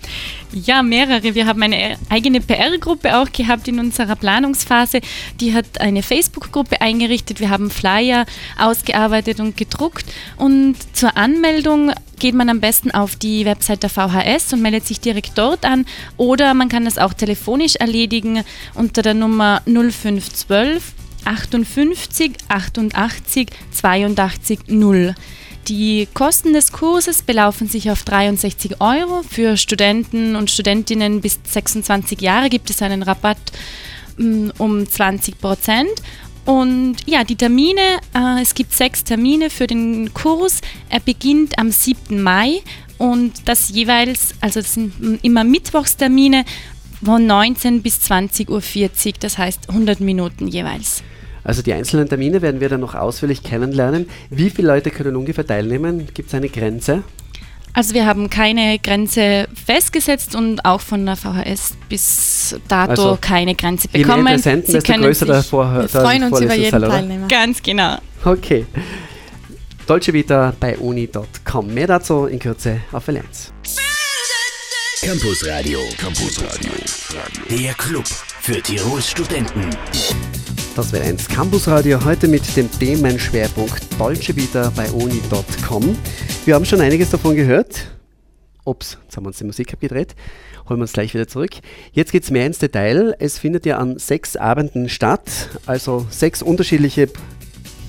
Ja, 0.51 0.81
mehrere. 0.81 1.35
Wir 1.35 1.45
haben 1.45 1.61
eine 1.61 1.95
eigene 2.09 2.41
PR-Gruppe 2.41 3.17
auch 3.17 3.31
gehabt 3.31 3.67
in 3.67 3.79
unserer 3.79 4.15
Planungsphase. 4.15 5.01
Die 5.39 5.53
hat 5.53 5.79
eine 5.79 6.01
Facebook-Gruppe 6.01 6.81
eingerichtet. 6.81 7.39
Wir 7.39 7.51
haben 7.51 7.69
Flyer 7.69 8.25
ausgearbeitet 8.57 9.39
und 9.39 9.57
gedruckt. 9.57 10.05
Und 10.37 10.77
zur 10.93 11.15
Anmeldung 11.17 11.91
geht 12.17 12.33
man 12.33 12.49
am 12.49 12.61
besten 12.61 12.89
auf 12.89 13.15
die 13.15 13.45
Website 13.45 13.83
der 13.83 13.91
VHS 13.91 14.53
und 14.53 14.63
meldet 14.63 14.87
sich 14.87 14.99
direkt 14.99 15.37
dort 15.37 15.65
an. 15.65 15.85
Oder 16.17 16.55
man 16.55 16.67
kann 16.67 16.85
das 16.85 16.97
auch 16.97 17.13
telefonisch 17.13 17.75
erledigen 17.75 18.43
unter 18.73 19.03
der 19.03 19.13
Nummer 19.13 19.61
0512 19.67 20.93
58 21.25 22.31
88 22.47 23.49
82 23.71 24.59
0. 24.65 25.13
Die 25.67 26.07
Kosten 26.13 26.53
des 26.53 26.71
Kurses 26.71 27.21
belaufen 27.21 27.67
sich 27.67 27.91
auf 27.91 28.03
63 28.03 28.79
Euro. 28.79 29.21
Für 29.29 29.57
Studenten 29.57 30.37
und 30.37 30.49
Studentinnen 30.49 31.19
bis 31.19 31.39
26 31.43 32.21
Jahre 32.21 32.47
gibt 32.49 32.69
es 32.69 32.81
einen 32.81 33.03
Rabatt 33.03 33.37
mm, 34.17 34.51
um 34.59 34.87
20 34.87 35.39
Prozent. 35.41 35.91
Und 36.45 36.95
ja, 37.05 37.25
die 37.25 37.35
Termine, 37.35 37.81
äh, 38.15 38.41
es 38.41 38.55
gibt 38.55 38.71
sechs 38.71 39.03
Termine 39.03 39.49
für 39.49 39.67
den 39.67 40.13
Kurs. 40.13 40.61
Er 40.87 41.01
beginnt 41.01 41.59
am 41.59 41.69
7. 41.71 42.21
Mai 42.21 42.61
und 42.97 43.33
das 43.43 43.67
jeweils, 43.67 44.35
also 44.39 44.61
das 44.61 44.73
sind 44.73 45.19
immer 45.21 45.43
Mittwochstermine 45.43 46.45
von 47.03 47.27
19 47.27 47.81
bis 47.81 47.99
20.40 48.09 48.47
Uhr, 48.49 49.13
das 49.19 49.37
heißt 49.37 49.69
100 49.69 49.99
Minuten 49.99 50.47
jeweils. 50.47 51.03
Also 51.47 51.61
die 51.61 51.71
einzelnen 51.71 52.09
Termine 52.09 52.41
werden 52.41 52.59
wir 52.59 52.67
dann 52.67 52.81
noch 52.81 52.94
ausführlich 52.94 53.41
kennenlernen. 53.41 54.09
Wie 54.29 54.49
viele 54.49 54.67
Leute 54.67 54.91
können 54.91 55.15
ungefähr 55.15 55.47
teilnehmen? 55.47 56.05
Gibt 56.13 56.27
es 56.27 56.35
eine 56.35 56.49
Grenze? 56.49 57.03
Also 57.71 57.94
wir 57.94 58.05
haben 58.05 58.29
keine 58.29 58.77
Grenze 58.79 59.47
festgesetzt 59.65 60.35
und 60.35 60.65
auch 60.65 60.81
von 60.81 61.05
der 61.05 61.15
VHS 61.15 61.77
bis 61.88 62.55
dato 62.67 62.89
also 62.89 63.17
keine 63.21 63.55
Grenze 63.55 63.88
bekommen. 63.88 64.17
Je 64.17 64.23
mehr 64.23 64.33
Interessenten, 64.33 64.73
desto 64.73 64.94
größer 64.94 65.25
der 65.25 65.44
Vorher. 65.44 65.81
Wir 65.83 65.88
freuen 65.89 66.23
uns 66.25 66.41
über 66.41 66.53
jeden 66.53 66.81
Teil, 66.81 66.89
Teilnehmer. 66.89 67.27
Ganz 67.29 67.63
genau. 67.63 67.97
Okay. 68.25 68.65
Dolce 69.85 70.11
Vita 70.11 70.53
bei 70.59 70.77
uni.com. 70.77 71.73
Mehr 71.73 71.88
dazu 71.88 72.25
in 72.25 72.39
Kürze 72.39 72.81
auf 72.91 73.07
Valenz. 73.07 73.53
Campus 75.01 75.47
Radio. 75.47 75.79
Campus 75.97 76.41
Radio. 76.44 76.71
Der 77.49 77.73
Club 77.75 78.05
für 78.41 78.61
Tirols 78.61 79.09
Studenten. 79.09 79.69
Das 80.77 80.94
wäre 80.94 81.06
eins 81.06 81.27
Campusradio 81.27 82.06
heute 82.06 82.27
mit 82.27 82.56
dem 82.56 82.69
Themenschwerpunkt 82.69 84.00
Dolce 84.00 84.35
Vita 84.35 84.71
bei 84.75 84.88
uni.com. 84.91 85.97
Wir 86.45 86.53
haben 86.53 86.65
schon 86.65 86.81
einiges 86.81 87.09
davon 87.09 87.35
gehört. 87.35 87.88
Ups, 88.63 89.00
jetzt 89.01 89.18
haben 89.18 89.24
wir 89.24 89.29
uns 89.29 89.39
die 89.39 89.45
Musik 89.45 89.74
abgedreht. 89.74 90.13
Holen 90.69 90.79
wir 90.79 90.83
uns 90.83 90.94
gleich 90.94 91.15
wieder 91.15 91.27
zurück. 91.27 91.50
Jetzt 91.94 92.11
geht 92.11 92.25
es 92.25 92.30
mehr 92.30 92.45
ins 92.45 92.59
Detail. 92.59 93.16
Es 93.18 93.40
findet 93.40 93.66
ja 93.66 93.80
an 93.80 93.97
sechs 93.97 94.35
Abenden 94.35 94.87
statt, 94.87 95.49
also 95.66 96.06
sechs 96.11 96.44
unterschiedliche 96.44 97.09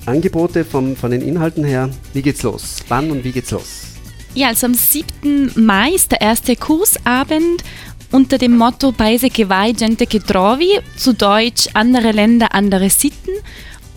Angebote 0.07 0.65
vom, 0.65 0.95
von 0.95 1.11
den 1.11 1.21
Inhalten 1.21 1.63
her. 1.63 1.91
Wie 2.13 2.23
geht's 2.23 2.41
los? 2.41 2.77
Wann 2.87 3.11
und 3.11 3.23
wie 3.23 3.33
geht's 3.33 3.51
los? 3.51 3.89
Ja, 4.33 4.47
also 4.47 4.67
am 4.67 4.73
7. 4.73 5.51
Mai 5.55 5.91
ist 5.91 6.11
der 6.11 6.21
erste 6.21 6.55
Kursabend 6.55 7.63
unter 8.11 8.37
dem 8.37 8.57
Motto 8.57 8.91
Paese 8.91 9.29
che 9.29 9.45
vai, 9.45 9.73
gente 9.73 10.07
che 10.07 10.19
trovi, 10.19 10.79
zu 10.95 11.13
Deutsch 11.13 11.69
andere 11.73 12.11
Länder, 12.11 12.53
andere 12.53 12.89
Sitten. 12.89 13.33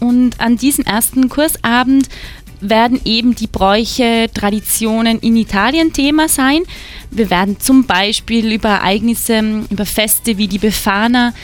Und 0.00 0.40
an 0.40 0.56
diesem 0.56 0.84
ersten 0.84 1.28
Kursabend 1.28 2.08
werden 2.60 3.00
eben 3.04 3.34
die 3.34 3.46
Bräuche, 3.46 4.30
Traditionen 4.32 5.18
in 5.20 5.36
Italien 5.36 5.92
Thema 5.92 6.28
sein. 6.28 6.62
Wir 7.10 7.30
werden 7.30 7.58
zum 7.60 7.84
Beispiel 7.86 8.52
über 8.52 8.68
Ereignisse, 8.68 9.64
über 9.68 9.84
Feste 9.84 10.38
wie 10.38 10.48
die 10.48 10.58
Befana 10.58 11.34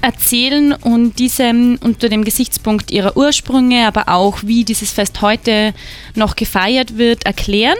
erzählen 0.00 0.72
und 0.74 1.18
diese 1.18 1.50
unter 1.80 2.08
dem 2.08 2.24
Gesichtspunkt 2.24 2.90
ihrer 2.90 3.16
Ursprünge, 3.16 3.86
aber 3.86 4.08
auch 4.08 4.38
wie 4.44 4.64
dieses 4.64 4.92
Fest 4.92 5.20
heute 5.22 5.74
noch 6.14 6.36
gefeiert 6.36 6.98
wird, 6.98 7.26
erklären. 7.26 7.78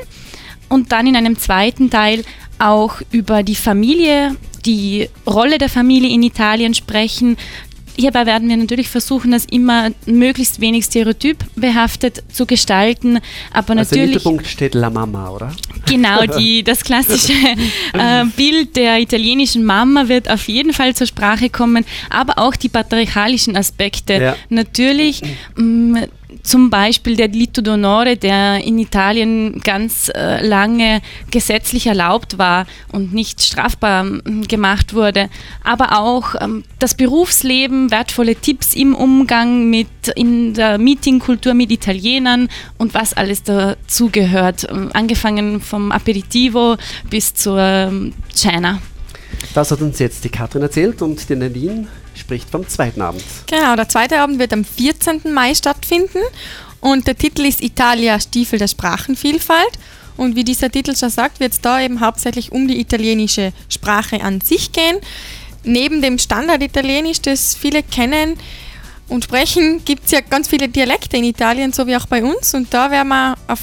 Und 0.69 0.93
dann 0.93 1.07
in 1.07 1.17
einem 1.17 1.39
zweiten 1.39 1.91
Teil 1.91 2.25
auch 2.59 3.01
über 3.11 3.43
die 3.43 3.55
Familie, 3.55 4.37
die 4.65 5.09
Rolle 5.27 5.59
der 5.59 5.69
Familie 5.69 6.11
in 6.11 6.23
Italien 6.23 6.75
sprechen. 6.75 7.37
Hierbei 8.01 8.27
werden 8.27 8.49
wir 8.49 8.57
natürlich 8.57 8.89
versuchen, 8.89 9.33
das 9.33 9.45
immer 9.45 9.91
möglichst 10.07 10.61
wenig 10.61 10.85
stereotyp 10.85 11.39
behaftet 11.57 12.23
zu 12.33 12.47
gestalten. 12.47 13.19
Aber 13.53 13.71
also 13.71 13.75
natürlich. 13.75 14.03
Im 14.03 14.11
Mittelpunkt 14.11 14.47
steht 14.47 14.75
La 14.77 14.89
Mama, 14.89 15.31
oder? 15.31 15.53
Genau, 15.85 16.25
die, 16.39 16.63
das 16.63 16.85
klassische 16.85 17.33
äh, 17.95 18.25
Bild 18.37 18.77
der 18.77 19.01
italienischen 19.01 19.65
Mama 19.65 20.07
wird 20.07 20.31
auf 20.31 20.47
jeden 20.47 20.73
Fall 20.73 20.95
zur 20.95 21.09
Sprache 21.09 21.51
kommen, 21.51 21.85
aber 22.09 22.39
auch 22.39 22.55
die 22.55 22.69
patriarchalischen 22.69 23.57
Aspekte. 23.57 24.15
Ja. 24.15 24.37
Natürlich. 24.49 25.23
Mh, 25.57 25.65
mm, 25.65 26.09
zum 26.43 26.71
Beispiel 26.71 27.17
der 27.17 27.29
Delitto 27.29 27.61
d'Onore, 27.61 28.17
der 28.17 28.65
in 28.65 28.79
Italien 28.79 29.61
ganz 29.63 30.11
äh, 30.15 30.47
lange 30.47 31.01
gesetzlich 31.31 31.87
erlaubt 31.87 32.39
war 32.39 32.67
und 32.93 33.13
nicht 33.13 33.43
strafbar 33.43 34.07
ähm, 34.07 34.47
gemacht 34.47 34.95
wurde, 34.95 35.29
aber 35.65 35.99
auch 35.99 36.35
ähm, 36.41 36.65
das 36.79 36.95
Berufsleben, 36.95 37.91
wertvolle 37.91 38.37
Tipps 38.37 38.75
im 38.75 38.95
Umgang 38.95 39.69
mit 39.71 39.89
in 40.17 40.55
der 40.55 40.79
Meetingkultur 40.79 41.55
mit 41.55 41.71
Italienern 41.71 42.49
und 42.79 42.95
was 42.95 43.15
alles 43.15 43.43
dazugehört, 43.43 44.67
ähm, 44.71 44.91
angefangen 44.93 45.61
vom 45.61 45.93
Aperitivo 45.93 46.77
bis 47.11 47.35
zur 47.35 47.59
ähm, 47.59 48.13
China. 48.35 48.81
Das 49.55 49.71
hat 49.71 49.81
uns 49.81 49.99
jetzt 49.99 50.25
die 50.25 50.29
Katrin 50.29 50.63
erzählt 50.63 51.03
und 51.03 51.29
die 51.29 51.37
Nadine 51.37 51.87
spricht 52.19 52.51
vom 52.51 52.69
zweiten 52.69 53.01
Abend. 53.01 53.23
Genau, 53.47 53.77
der 53.77 53.89
zweite 53.89 54.21
Abend 54.21 54.39
wird 54.39 54.53
am 54.53 54.65
14. 54.65 55.33
Mai 55.33 55.55
stattfinden 55.55 56.21
und 56.81 57.07
der 57.07 57.17
Titel 57.17 57.45
ist 57.45 57.63
Italia 57.63 58.21
Stiefel 58.21 58.59
der 58.59 58.69
Sprachenvielfalt. 58.69 59.79
Und 60.17 60.35
wie 60.35 60.45
dieser 60.45 60.71
Titel 60.71 60.97
schon 60.97 61.11
sagt, 61.11 61.39
wird 61.39 61.53
es 61.53 61.61
da 61.61 61.81
eben 61.81 62.01
hauptsächlich 62.01 62.51
um 62.51 62.67
die 62.67 62.81
italienische 62.81 63.53
Sprache 63.69 64.21
an 64.21 64.41
sich 64.41 64.73
gehen. 64.73 64.99
Neben 65.63 66.03
dem 66.03 66.19
Standard-Italienisch, 66.19 67.21
das 67.21 67.55
viele 67.55 67.83
kennen 67.83 68.37
und 69.09 69.25
sprechen, 69.25 69.85
gibt 69.85 70.07
es 70.07 70.11
ja 70.11 70.21
ganz 70.21 70.49
viele 70.49 70.69
Dialekte 70.69 71.17
in 71.17 71.25
Italien, 71.25 71.73
so 71.73 71.87
wie 71.87 71.97
auch 71.97 72.07
bei 72.07 72.25
uns. 72.25 72.53
Und 72.55 72.75
da 72.75 72.91
werden 72.91 73.09
wir 73.09 73.37
auf 73.47 73.61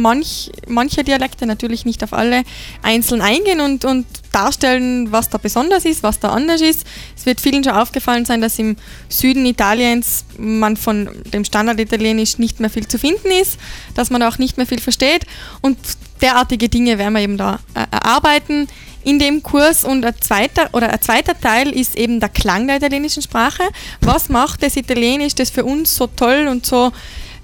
manch, 0.00 0.50
manche 0.66 1.04
Dialekte, 1.04 1.46
natürlich 1.46 1.84
nicht 1.84 2.02
auf 2.04 2.12
alle, 2.12 2.42
einzeln 2.82 3.20
eingehen 3.20 3.60
und, 3.60 3.84
und 3.84 4.06
darstellen, 4.32 5.12
was 5.12 5.30
da 5.30 5.38
besonders 5.38 5.84
ist, 5.84 6.02
was 6.02 6.20
da 6.20 6.30
anders 6.30 6.60
ist. 6.60 6.84
Es 7.16 7.26
wird 7.26 7.40
vielen 7.40 7.64
schon 7.64 7.74
aufgefallen 7.74 8.24
sein, 8.24 8.40
dass 8.40 8.58
im 8.58 8.76
Süden 9.08 9.46
Italiens 9.46 10.24
man 10.38 10.76
von 10.76 11.08
dem 11.32 11.44
Standard-Italienisch 11.44 12.38
nicht 12.38 12.60
mehr 12.60 12.70
viel 12.70 12.86
zu 12.86 12.98
finden 12.98 13.30
ist, 13.30 13.58
dass 13.94 14.10
man 14.10 14.22
auch 14.22 14.38
nicht 14.38 14.56
mehr 14.56 14.66
viel 14.66 14.80
versteht 14.80 15.26
und 15.62 15.78
derartige 16.20 16.68
Dinge 16.68 16.98
werden 16.98 17.14
wir 17.14 17.20
eben 17.20 17.36
da 17.36 17.60
äh, 17.74 17.84
erarbeiten 17.90 18.68
in 19.04 19.18
dem 19.18 19.42
Kurs 19.42 19.84
und 19.84 20.04
ein 20.04 20.14
zweiter 20.20 20.70
oder 20.72 20.90
ein 20.90 21.00
zweiter 21.00 21.38
Teil 21.38 21.70
ist 21.70 21.96
eben 21.96 22.20
der 22.20 22.30
Klang 22.30 22.66
der 22.66 22.76
italienischen 22.76 23.22
Sprache. 23.22 23.62
Was 24.00 24.30
macht 24.30 24.62
das 24.62 24.76
Italienisch, 24.76 25.34
das 25.34 25.50
für 25.50 25.64
uns 25.64 25.94
so 25.94 26.06
toll 26.06 26.48
und 26.50 26.64
so 26.64 26.90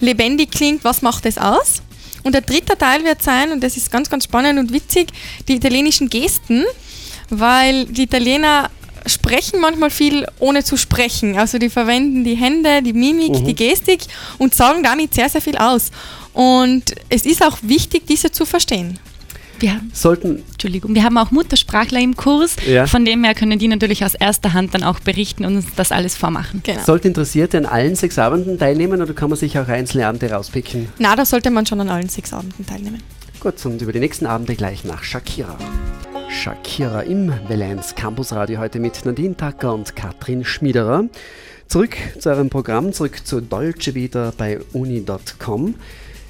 lebendig 0.00 0.50
klingt, 0.50 0.85
was 0.85 1.02
macht 1.02 1.26
es 1.26 1.37
aus? 1.38 1.83
Und 2.23 2.35
der 2.35 2.43
dritte 2.43 2.77
Teil 2.77 3.05
wird 3.05 3.23
sein, 3.23 3.53
und 3.53 3.62
das 3.62 3.77
ist 3.77 3.91
ganz, 3.91 4.11
ganz 4.11 4.25
spannend 4.25 4.59
und 4.59 4.73
witzig, 4.73 5.09
die 5.49 5.55
italienischen 5.55 6.09
Gesten, 6.09 6.65
weil 7.31 7.87
die 7.87 8.03
Italiener 8.03 8.71
sprechen 9.07 9.61
manchmal 9.61 9.91
viel 9.91 10.27
ohne 10.39 10.62
zu 10.62 10.77
sprechen. 10.77 11.39
Also 11.39 11.59
die 11.59 11.71
verwenden 11.71 12.25
die 12.25 12.35
Hände, 12.35 12.83
die 12.83 12.93
Mimik, 12.93 13.41
mhm. 13.41 13.45
die 13.45 13.55
Gestik 13.55 14.00
und 14.39 14.55
sagen 14.55 14.83
damit 14.83 15.15
sehr, 15.15 15.29
sehr 15.29 15.41
viel 15.41 15.57
aus. 15.57 15.91
Und 16.33 16.95
es 17.09 17.27
ist 17.27 17.45
auch 17.45 17.59
wichtig, 17.62 18.07
diese 18.07 18.31
zu 18.31 18.45
verstehen. 18.45 18.99
Wir 19.61 19.75
haben, 19.75 19.90
sollten. 19.93 20.43
Entschuldigung, 20.52 20.95
wir 20.95 21.05
haben 21.05 21.17
auch 21.19 21.31
Muttersprachler 21.31 22.00
im 22.00 22.17
Kurs. 22.17 22.57
Ja. 22.67 22.87
Von 22.87 23.05
dem 23.05 23.25
her 23.25 23.35
können 23.35 23.59
die 23.59 23.69
natürlich 23.69 24.05
aus 24.05 24.14
erster 24.14 24.52
Hand 24.52 24.75
dann 24.75 24.83
auch 24.83 25.00
berichten 25.00 25.45
und 25.45 25.57
uns 25.57 25.67
das 25.76 25.93
alles 25.93 26.17
vormachen. 26.17 26.62
Genau. 26.64 26.83
Sollte 26.83 27.09
Interessierte 27.09 27.59
an 27.59 27.67
allen 27.67 27.95
sechs 27.95 28.19
Abenden 28.19 28.59
teilnehmen 28.59 29.02
oder 29.02 29.12
kann 29.12 29.31
man 29.31 29.38
sich 29.38 29.59
auch 29.59 29.69
einzelne 29.69 30.07
Abende 30.07 30.31
rauspicken? 30.31 30.88
Na, 30.99 31.14
da 31.14 31.25
sollte 31.25 31.50
man 31.50 31.67
schon 31.67 31.81
an 31.81 31.88
allen 31.90 32.09
sechs 32.09 32.33
Abenden 32.33 32.67
teilnehmen. 32.67 33.02
Gut, 33.40 33.64
und 33.64 33.81
über 33.81 33.93
die 33.93 34.00
nächsten 34.00 34.26
Abende 34.26 34.55
gleich 34.55 34.85
nach 34.85 35.02
Shakira. 35.02 35.57
Shakira 36.29 37.02
im 37.02 37.33
Valenz 37.49 37.95
Campus 37.95 38.33
Radio 38.33 38.61
heute 38.61 38.79
mit 38.79 39.05
Nadine 39.05 39.37
Tacker 39.37 39.75
und 39.75 39.97
Katrin 39.97 40.45
Schmiederer. 40.45 41.05
Zurück 41.67 41.97
zu 42.19 42.31
eurem 42.31 42.50
Programm, 42.50 42.93
zurück 42.93 43.21
zu 43.25 43.40
Dolce 43.40 43.95
wieder 43.95 44.33
bei 44.37 44.59
uni.com. 44.73 45.75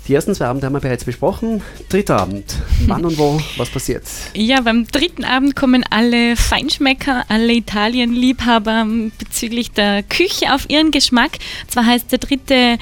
Die 0.09 0.14
ersten 0.14 0.35
zwei 0.35 0.47
Abende 0.47 0.66
haben 0.66 0.73
wir 0.73 0.80
bereits 0.80 1.04
besprochen. 1.04 1.62
Dritter 1.88 2.19
Abend. 2.21 2.57
Wann 2.87 3.04
und 3.04 3.19
wo? 3.19 3.40
Was 3.57 3.69
passiert? 3.71 4.02
Ja, 4.35 4.61
beim 4.61 4.87
dritten 4.87 5.25
Abend 5.25 5.54
kommen 5.54 5.85
alle 5.88 6.37
Feinschmecker, 6.37 7.25
alle 7.28 7.52
Italienliebhaber 7.52 8.87
bezüglich 9.19 9.71
der 9.73 10.02
Küche 10.02 10.54
auf 10.54 10.69
ihren 10.69 10.90
Geschmack. 10.90 11.33
Zwar 11.69 11.87
heißt 11.87 12.11
der 12.11 12.19
dritte 12.19 12.78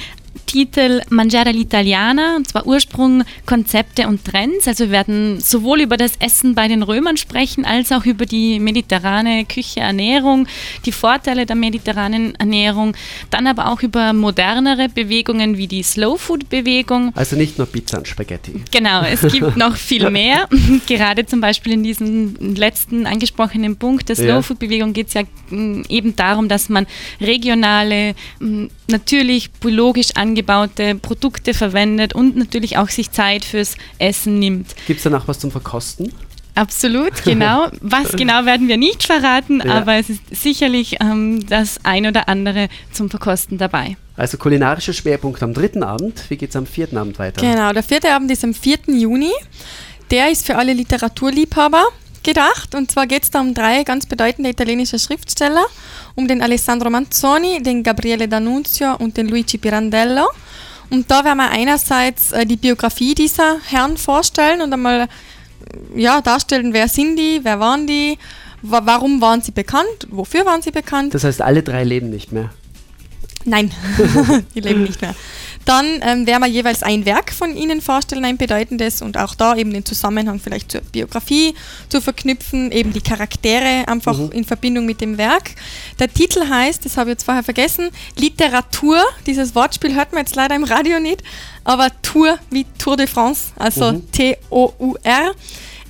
Titel 0.46 1.02
Mangiare 1.10 1.50
l'Italiana, 1.50 2.36
und 2.36 2.48
zwar 2.48 2.66
Ursprung, 2.66 3.24
Konzepte 3.46 4.06
und 4.06 4.24
Trends. 4.24 4.66
Also 4.66 4.84
wir 4.84 4.90
werden 4.92 5.40
sowohl 5.40 5.80
über 5.80 5.96
das 5.96 6.12
Essen 6.20 6.54
bei 6.54 6.68
den 6.68 6.82
Römern 6.82 7.16
sprechen, 7.16 7.64
als 7.64 7.92
auch 7.92 8.04
über 8.04 8.26
die 8.26 8.60
mediterrane 8.60 9.44
Küche, 9.44 9.80
Ernährung, 9.80 10.46
die 10.86 10.92
Vorteile 10.92 11.46
der 11.46 11.56
mediterranen 11.56 12.34
Ernährung, 12.36 12.94
dann 13.30 13.46
aber 13.46 13.70
auch 13.70 13.82
über 13.82 14.12
modernere 14.12 14.88
Bewegungen 14.88 15.56
wie 15.56 15.66
die 15.66 15.82
Slow 15.82 16.18
Food 16.18 16.48
Bewegung. 16.48 17.12
Also 17.14 17.36
nicht 17.36 17.58
nur 17.58 17.66
Pizza 17.66 17.98
und 17.98 18.08
Spaghetti. 18.08 18.62
Genau, 18.70 19.02
es 19.02 19.20
gibt 19.32 19.56
noch 19.56 19.76
viel 19.76 20.08
mehr. 20.10 20.48
Gerade 20.86 21.26
zum 21.26 21.40
Beispiel 21.40 21.72
in 21.72 21.82
diesem 21.82 22.54
letzten 22.54 23.06
angesprochenen 23.06 23.76
Punkt 23.76 24.08
der 24.08 24.16
Slow 24.16 24.42
Food 24.42 24.58
Bewegung 24.58 24.92
geht 24.92 25.08
es 25.08 25.14
ja 25.14 25.22
mm, 25.50 25.82
eben 25.88 26.16
darum, 26.16 26.48
dass 26.48 26.68
man 26.68 26.86
regionale, 27.20 28.14
mm, 28.40 28.66
natürlich 28.88 29.50
biologisch 29.52 30.08
angepasste 30.14 30.27
angebaute 30.28 30.94
Produkte 30.94 31.54
verwendet 31.54 32.14
und 32.14 32.36
natürlich 32.36 32.76
auch 32.76 32.88
sich 32.88 33.10
Zeit 33.10 33.44
fürs 33.44 33.76
Essen 33.98 34.38
nimmt. 34.38 34.74
Gibt 34.86 34.98
es 34.98 35.04
danach 35.04 35.26
was 35.26 35.38
zum 35.38 35.50
Verkosten? 35.50 36.12
Absolut, 36.54 37.22
genau. 37.24 37.68
Was 37.80 38.12
genau 38.12 38.44
werden 38.44 38.68
wir 38.68 38.76
nicht 38.76 39.04
verraten, 39.04 39.62
ja. 39.64 39.74
aber 39.74 39.94
es 39.94 40.10
ist 40.10 40.22
sicherlich 40.30 40.96
ähm, 41.00 41.46
das 41.46 41.78
ein 41.84 42.06
oder 42.06 42.28
andere 42.28 42.68
zum 42.92 43.08
Verkosten 43.10 43.58
dabei. 43.58 43.96
Also 44.16 44.36
kulinarischer 44.36 44.92
Schwerpunkt 44.92 45.42
am 45.42 45.54
dritten 45.54 45.84
Abend. 45.84 46.24
Wie 46.28 46.36
geht 46.36 46.50
es 46.50 46.56
am 46.56 46.66
vierten 46.66 46.98
Abend 46.98 47.18
weiter? 47.18 47.40
Genau, 47.40 47.72
der 47.72 47.84
vierte 47.84 48.12
Abend 48.12 48.30
ist 48.30 48.42
am 48.42 48.52
4. 48.52 48.78
Juni. 48.88 49.30
Der 50.10 50.30
ist 50.30 50.46
für 50.46 50.56
alle 50.56 50.72
Literaturliebhaber 50.72 51.84
gedacht. 52.22 52.74
Und 52.74 52.90
zwar 52.90 53.06
geht 53.06 53.22
es 53.22 53.30
da 53.30 53.40
um 53.40 53.54
drei 53.54 53.84
ganz 53.84 54.06
bedeutende 54.06 54.50
italienische 54.50 54.98
Schriftsteller, 54.98 55.64
um 56.14 56.28
den 56.28 56.42
Alessandro 56.42 56.90
Manzoni, 56.90 57.62
den 57.62 57.82
Gabriele 57.82 58.26
D'Annunzio 58.26 58.96
und 58.96 59.16
den 59.16 59.28
Luigi 59.28 59.58
Pirandello. 59.58 60.28
Und 60.90 61.10
da 61.10 61.24
werden 61.24 61.38
wir 61.38 61.50
einerseits 61.50 62.32
äh, 62.32 62.46
die 62.46 62.56
Biografie 62.56 63.14
dieser 63.14 63.58
Herren 63.66 63.96
vorstellen 63.96 64.62
und 64.62 64.72
einmal 64.72 65.02
äh, 65.02 65.06
ja, 66.00 66.20
darstellen, 66.20 66.72
wer 66.72 66.88
sind 66.88 67.16
die, 67.16 67.40
wer 67.42 67.60
waren 67.60 67.86
die, 67.86 68.18
wa 68.62 68.80
warum 68.84 69.20
waren 69.20 69.42
sie 69.42 69.52
bekannt, 69.52 70.08
wofür 70.10 70.46
waren 70.46 70.62
sie 70.62 70.70
bekannt. 70.70 71.14
Das 71.14 71.24
heißt, 71.24 71.42
alle 71.42 71.62
drei 71.62 71.84
leben 71.84 72.10
nicht 72.10 72.32
mehr. 72.32 72.50
Nein, 73.44 73.70
die 74.54 74.60
leben 74.60 74.82
nicht 74.82 75.00
mehr. 75.00 75.14
Dann 75.68 76.00
ähm, 76.00 76.26
werden 76.26 76.42
wir 76.42 76.48
jeweils 76.48 76.82
ein 76.82 77.04
Werk 77.04 77.30
von 77.30 77.54
Ihnen 77.54 77.82
vorstellen, 77.82 78.24
ein 78.24 78.38
bedeutendes 78.38 79.02
und 79.02 79.18
auch 79.18 79.34
da 79.34 79.54
eben 79.54 79.70
den 79.70 79.84
Zusammenhang 79.84 80.40
vielleicht 80.40 80.72
zur 80.72 80.80
Biografie 80.80 81.54
zu 81.90 82.00
verknüpfen, 82.00 82.72
eben 82.72 82.94
die 82.94 83.02
Charaktere 83.02 83.86
einfach 83.86 84.16
mhm. 84.16 84.30
in 84.32 84.44
Verbindung 84.46 84.86
mit 84.86 85.02
dem 85.02 85.18
Werk. 85.18 85.50
Der 85.98 86.10
Titel 86.10 86.48
heißt, 86.48 86.86
das 86.86 86.96
habe 86.96 87.10
ich 87.10 87.16
jetzt 87.16 87.24
vorher 87.24 87.42
vergessen, 87.42 87.90
Literatur. 88.16 88.98
Dieses 89.26 89.54
Wortspiel 89.54 89.94
hört 89.94 90.14
man 90.14 90.22
jetzt 90.22 90.36
leider 90.36 90.56
im 90.56 90.64
Radio 90.64 91.00
nicht, 91.00 91.22
aber 91.64 91.90
Tour 92.00 92.38
wie 92.48 92.64
Tour 92.78 92.96
de 92.96 93.06
France, 93.06 93.52
also 93.56 93.92
mhm. 93.92 94.10
T-O-U-R. 94.10 95.34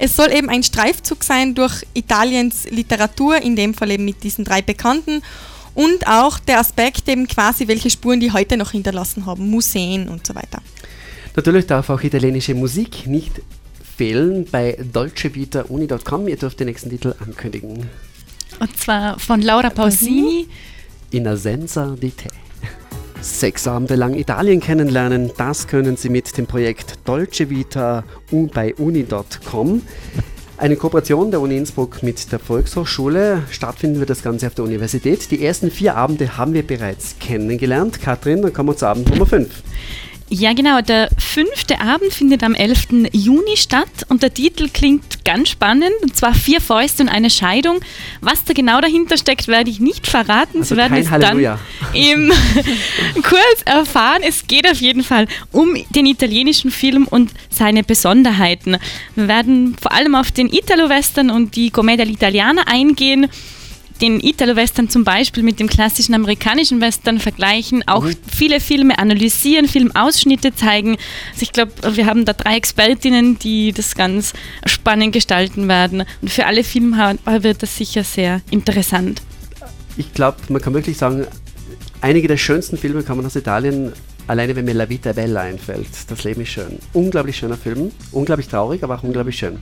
Es 0.01 0.17
soll 0.17 0.33
eben 0.33 0.49
ein 0.49 0.65
Streifzug 0.65 1.23
sein 1.23 1.55
durch 1.55 1.87
Italiens 1.95 2.69
Literatur, 2.69 3.37
in 3.37 3.55
dem 3.55 3.75
Fall 3.75 3.93
eben 3.93 4.05
mit 4.05 4.25
diesen 4.25 4.45
drei 4.45 4.61
Bekannten 4.61 5.23
und 5.79 6.09
auch 6.09 6.41
der 6.41 6.59
Aspekt 6.59 7.09
eben 7.09 7.29
quasi, 7.29 7.69
welche 7.69 7.89
Spuren 7.89 8.19
die 8.19 8.33
heute 8.33 8.57
noch 8.57 8.73
hinterlassen 8.73 9.27
haben, 9.27 9.49
Museen 9.49 10.09
und 10.09 10.27
so 10.27 10.35
weiter. 10.35 10.61
Natürlich 11.37 11.67
darf 11.67 11.89
auch 11.89 12.03
italienische 12.03 12.53
Musik 12.57 13.07
nicht 13.07 13.41
fehlen 13.97 14.45
bei 14.51 14.77
dolcevitauni.com. 14.93 16.27
Ihr 16.27 16.37
dürft 16.37 16.59
den 16.59 16.67
nächsten 16.67 16.91
Titel 16.91 17.15
ankündigen. 17.25 17.89
Und 18.59 18.77
zwar 18.77 19.21
von 19.21 19.41
Laura 19.41 19.71
Pausini. 19.71 20.49
In 21.13 21.29
Assenza 21.29 21.95
di 21.95 22.11
te. 22.11 22.29
Sechs 23.21 23.69
Abende 23.69 23.95
lang 23.95 24.15
Italien 24.15 24.61
kennenlernen, 24.61 25.31
das 25.37 25.69
können 25.69 25.97
Sie 25.97 26.09
mit 26.09 26.37
dem 26.37 26.47
Projekt 26.47 26.99
Dolce 27.05 27.51
Vita 27.51 28.03
bei 28.53 28.75
uni.com. 28.75 29.83
Eine 30.59 30.75
Kooperation 30.75 31.31
der 31.31 31.41
Uni 31.41 31.57
Innsbruck 31.57 32.03
mit 32.03 32.33
der 32.33 32.41
Volkshochschule. 32.41 33.45
Stattfinden 33.49 34.01
wird 34.01 34.11
das 34.11 34.25
Ganze 34.25 34.49
auf 34.49 34.57
der 34.57 34.65
Universität. 34.65 35.31
Die 35.31 35.45
ersten 35.45 35.71
vier 35.71 35.97
Abende 35.97 36.37
haben 36.37 36.53
wir 36.53 36.67
bereits 36.67 37.15
kennengelernt. 37.21 38.03
Katrin, 38.03 38.43
dann 38.43 38.53
kommen 38.53 38.71
wir 38.71 38.77
zu 38.77 38.87
Abend 38.87 39.09
Nummer 39.09 39.25
5. 39.25 39.49
Ja, 40.31 40.53
genau. 40.53 40.81
Der 40.83 41.09
fünfte 41.17 41.81
Abend 41.81 42.13
findet 42.13 42.43
am 42.43 42.55
11. 42.55 43.11
Juni 43.13 43.57
statt 43.57 43.89
und 44.09 44.23
der 44.23 44.35
Titel 44.35 44.69
klingt 44.69 45.25
ganz 45.25 45.49
spannend 45.51 45.93
und 46.03 46.15
zwar 46.17 46.35
Vier 46.35 46.61
Fäuste 46.61 47.03
und 47.03 47.09
eine 47.09 47.31
Scheidung. 47.31 47.81
Was 48.21 48.45
da 48.45 48.53
genau 48.53 48.81
dahinter 48.81 49.17
steckt, 49.17 49.49
werde 49.49 49.71
ich 49.71 49.81
nicht 49.81 50.07
verraten. 50.07 50.59
Also 50.59 50.75
Sie 50.75 50.77
werden 50.77 50.99
es 50.99 51.11
Halleluja. 51.11 51.59
dann 51.93 52.01
im 52.03 52.33
Kurs 53.23 53.63
erfahren. 53.65 54.23
Es 54.23 54.47
geht 54.47 54.71
auf 54.71 54.81
jeden 54.81 55.03
Fall 55.03 55.27
um 55.53 55.75
den 55.91 56.05
italienischen 56.07 56.71
Film 56.71 57.07
und 57.09 57.31
seine 57.49 57.83
Besonderheiten. 57.83 58.77
Wir 59.15 59.29
werden 59.29 59.77
vor 59.81 59.93
allem 59.93 60.15
auf 60.15 60.31
den 60.31 60.53
Italo-Western 60.53 61.31
und 61.31 61.57
die 61.57 61.71
Commedia 61.71 62.05
all'Italiana 62.05 62.67
eingehen 62.67 63.29
den 64.01 64.21
Italo-Western 64.21 64.89
zum 64.89 65.05
Beispiel 65.05 65.43
mit 65.43 65.61
dem 65.61 65.69
klassischen 65.69 66.15
amerikanischen 66.15 66.81
Western 66.81 67.19
vergleichen, 67.19 67.87
auch 67.87 68.05
mhm. 68.05 68.17
viele 68.31 68.61
Filme 68.61 68.99
analysieren, 68.99 69.69
Filmausschnitte 69.69 70.55
zeigen. 70.55 70.97
Also 71.33 71.43
ich 71.43 71.53
glaube, 71.53 71.73
wir 71.97 72.07
haben 72.07 72.25
da 72.25 72.33
drei 72.33 72.57
Expertinnen, 72.57 73.39
die 73.39 73.73
das 73.73 73.95
ganz 73.95 74.33
spannend 74.67 75.13
gestalten 75.13 75.69
werden. 75.69 76.05
Und 76.23 76.31
für 76.31 76.47
alle 76.47 76.65
Filmhauer 76.65 77.17
wird 77.25 77.63
das 77.63 77.77
sicher 77.77 78.05
sehr 78.05 78.41
interessant. 78.51 79.23
Ich 79.97 80.13
glaube, 80.13 80.39
man 80.49 80.63
kann 80.63 80.75
wirklich 80.75 80.97
sagen, 80.97 81.27
einige 82.01 82.29
der 82.29 82.37
schönsten 82.37 82.79
Filme 82.79 83.03
kommen 83.03 83.27
aus 83.27 83.37
Italien. 83.37 83.93
Alleine 84.27 84.55
wenn 84.55 84.67
mir 84.67 84.75
La 84.75 84.89
Vita 84.89 85.13
Bella 85.13 85.41
einfällt. 85.41 85.89
Das 86.09 86.23
Leben 86.25 86.43
ist 86.43 86.51
schön. 86.51 86.79
Unglaublich 86.93 87.37
schöner 87.37 87.57
Film. 87.57 87.91
Unglaublich 88.13 88.47
traurig, 88.47 88.83
aber 88.85 88.97
auch 88.97 89.03
unglaublich 89.03 89.39
schön. 89.39 89.59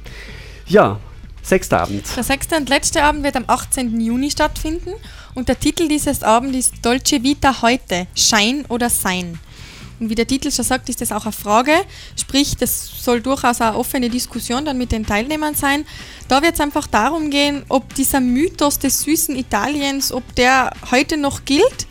Ja, 0.66 0.98
Sechster 1.46 1.80
Abend. 1.80 2.04
Der 2.16 2.24
sechste 2.24 2.56
und 2.56 2.68
letzte 2.68 3.04
Abend 3.04 3.22
wird 3.22 3.36
am 3.36 3.44
18. 3.46 4.00
Juni 4.00 4.32
stattfinden 4.32 4.90
und 5.34 5.48
der 5.48 5.60
Titel 5.60 5.86
dieses 5.86 6.24
Abends 6.24 6.56
ist 6.56 6.74
Dolce 6.82 7.22
Vita 7.22 7.62
heute, 7.62 8.08
Schein 8.16 8.64
oder 8.68 8.90
Sein. 8.90 9.38
Und 10.00 10.10
wie 10.10 10.16
der 10.16 10.26
Titel 10.26 10.50
schon 10.50 10.64
sagt, 10.64 10.88
ist 10.88 11.00
das 11.00 11.12
auch 11.12 11.24
eine 11.24 11.30
Frage, 11.30 11.72
sprich, 12.20 12.56
das 12.56 12.90
soll 13.00 13.20
durchaus 13.20 13.60
eine 13.60 13.76
offene 13.76 14.10
Diskussion 14.10 14.64
dann 14.64 14.76
mit 14.76 14.90
den 14.90 15.06
Teilnehmern 15.06 15.54
sein. 15.54 15.86
Da 16.26 16.42
wird 16.42 16.54
es 16.54 16.60
einfach 16.60 16.88
darum 16.88 17.30
gehen, 17.30 17.64
ob 17.68 17.94
dieser 17.94 18.20
Mythos 18.20 18.80
des 18.80 19.02
süßen 19.02 19.36
Italiens, 19.36 20.10
ob 20.12 20.34
der 20.34 20.72
heute 20.90 21.16
noch 21.16 21.44
gilt. 21.44 21.86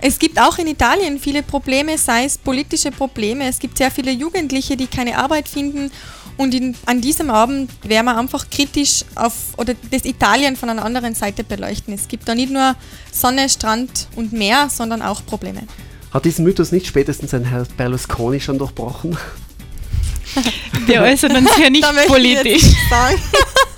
Es 0.00 0.20
gibt 0.20 0.40
auch 0.40 0.58
in 0.58 0.68
Italien 0.68 1.18
viele 1.18 1.42
Probleme, 1.42 1.98
sei 1.98 2.24
es 2.24 2.38
politische 2.38 2.92
Probleme. 2.92 3.48
Es 3.48 3.58
gibt 3.58 3.78
sehr 3.78 3.90
viele 3.90 4.12
Jugendliche, 4.12 4.76
die 4.76 4.86
keine 4.86 5.18
Arbeit 5.18 5.48
finden 5.48 5.90
und 6.36 6.54
in, 6.54 6.74
an 6.86 7.00
diesem 7.00 7.30
Abend 7.30 7.70
werden 7.82 8.06
wir 8.06 8.16
einfach 8.16 8.50
kritisch 8.50 9.04
auf 9.14 9.32
oder 9.56 9.74
das 9.90 10.04
Italien 10.04 10.56
von 10.56 10.68
einer 10.68 10.84
anderen 10.84 11.14
Seite 11.14 11.44
beleuchten. 11.44 11.94
Es 11.94 12.08
gibt 12.08 12.28
da 12.28 12.34
nicht 12.34 12.52
nur 12.52 12.74
Sonne, 13.12 13.48
Strand 13.48 14.08
und 14.16 14.32
Meer, 14.32 14.68
sondern 14.70 15.02
auch 15.02 15.24
Probleme. 15.24 15.62
Hat 16.10 16.24
diesen 16.24 16.44
Mythos 16.44 16.72
nicht 16.72 16.86
spätestens 16.86 17.34
ein 17.34 17.44
Herr 17.44 17.66
Berlusconi 17.76 18.40
schon 18.40 18.58
durchbrochen? 18.58 19.16
Wir 20.86 21.02
äußern 21.02 21.36
uns 21.36 21.50
ja 21.58 21.70
nicht 21.70 21.86
politisch. 22.06 22.62
Nicht 22.62 22.76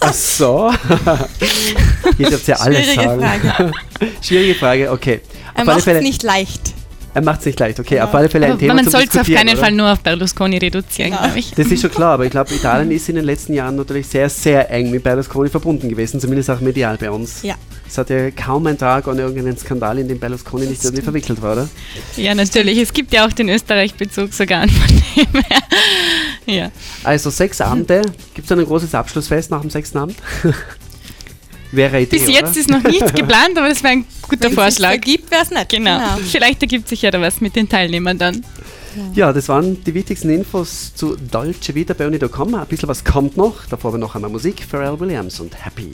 Ach 0.00 0.12
so. 0.12 0.72
Ihr 2.18 2.30
dürft 2.30 2.48
ja 2.48 2.56
alles 2.56 2.86
Schwierige 2.92 3.20
sagen. 3.20 3.50
Frage. 3.50 3.72
Schwierige 4.22 4.54
Frage, 4.54 4.90
okay. 4.90 5.20
Er 5.54 5.64
macht 5.64 5.86
es 5.86 6.02
nicht 6.02 6.22
leicht. 6.22 6.74
Er 7.18 7.24
macht 7.24 7.40
es 7.40 7.46
nicht 7.46 7.58
leicht, 7.58 7.80
okay. 7.80 7.96
Ja. 7.96 8.04
Auf 8.04 8.14
alle 8.14 8.28
Fälle 8.28 8.46
ein 8.46 8.52
aber 8.52 8.60
Thema. 8.60 8.74
Man 8.74 8.88
sollte 8.88 9.08
es 9.10 9.16
auf 9.18 9.26
keinen 9.26 9.50
oder? 9.50 9.58
Fall 9.58 9.72
nur 9.72 9.92
auf 9.92 10.00
Berlusconi 10.00 10.58
reduzieren, 10.58 11.10
ja. 11.10 11.18
glaube 11.18 11.38
ich. 11.40 11.50
Das 11.50 11.66
ist 11.66 11.80
schon 11.80 11.90
klar, 11.90 12.14
aber 12.14 12.24
ich 12.26 12.30
glaube, 12.30 12.54
Italien 12.54 12.90
ist 12.92 13.08
in 13.08 13.16
den 13.16 13.24
letzten 13.24 13.54
Jahren 13.54 13.74
natürlich 13.74 14.06
sehr, 14.06 14.28
sehr 14.28 14.70
eng 14.70 14.92
mit 14.92 15.02
Berlusconi 15.02 15.48
verbunden 15.48 15.88
gewesen, 15.88 16.20
zumindest 16.20 16.48
auch 16.50 16.60
medial 16.60 16.96
bei 16.96 17.10
uns. 17.10 17.42
Ja. 17.42 17.56
Es 17.88 17.98
hat 17.98 18.10
ja 18.10 18.30
kaum 18.30 18.66
einen 18.66 18.78
Tag 18.78 19.08
ohne 19.08 19.22
irgendeinen 19.22 19.58
Skandal, 19.58 19.98
in 19.98 20.06
dem 20.06 20.20
Berlusconi 20.20 20.66
nicht 20.66 20.84
irgendwie 20.84 21.02
verwickelt 21.02 21.42
war, 21.42 21.54
oder? 21.54 21.68
Ja, 22.16 22.34
natürlich. 22.34 22.78
Es 22.78 22.92
gibt 22.92 23.12
ja 23.12 23.26
auch 23.26 23.32
den 23.32 23.48
Österreich-Bezug 23.48 24.32
sogar 24.32 24.68
von 24.68 24.96
dem 25.16 25.42
her. 25.42 25.62
Ja. 26.46 26.70
Also 27.02 27.30
sechs 27.30 27.60
Abende. 27.60 28.02
Gibt 28.34 28.50
es 28.50 28.56
ein 28.56 28.64
großes 28.64 28.94
Abschlussfest 28.94 29.50
nach 29.50 29.62
dem 29.62 29.70
sechsten 29.70 29.98
Abend? 29.98 30.16
Wäre 31.72 32.00
Idee, 32.00 32.18
Bis 32.18 32.28
jetzt 32.28 32.50
oder? 32.52 32.60
ist 32.60 32.70
noch 32.70 32.82
nichts 32.82 33.12
geplant, 33.12 33.56
aber 33.56 33.68
das 33.68 33.82
wäre 33.82 33.94
ein 33.94 34.04
guter 34.22 34.44
Wenn 34.44 34.52
Vorschlag. 34.52 35.00
Gibt, 35.00 35.30
wäre 35.30 35.42
es 35.42 35.50
nicht. 35.50 35.68
Genau. 35.68 35.98
genau. 35.98 36.16
Vielleicht 36.24 36.62
ergibt 36.62 36.88
sich 36.88 37.02
ja 37.02 37.10
da 37.10 37.20
was 37.20 37.40
mit 37.40 37.56
den 37.56 37.68
Teilnehmern 37.68 38.16
dann. 38.18 38.44
Ja, 39.14 39.32
das 39.32 39.48
waren 39.48 39.82
die 39.84 39.94
wichtigsten 39.94 40.30
Infos 40.30 40.94
zu 40.94 41.16
Dolce 41.16 41.74
Vita 41.74 41.94
bei 41.94 42.06
Uni.com. 42.06 42.54
Ein 42.54 42.66
bisschen 42.66 42.88
was 42.88 43.04
kommt 43.04 43.36
noch. 43.36 43.66
Davor 43.66 43.90
aber 43.90 43.98
noch 43.98 44.14
einmal 44.14 44.30
Musik. 44.30 44.64
Pharrell 44.68 44.98
Williams 44.98 45.40
und 45.40 45.64
Happy. 45.64 45.92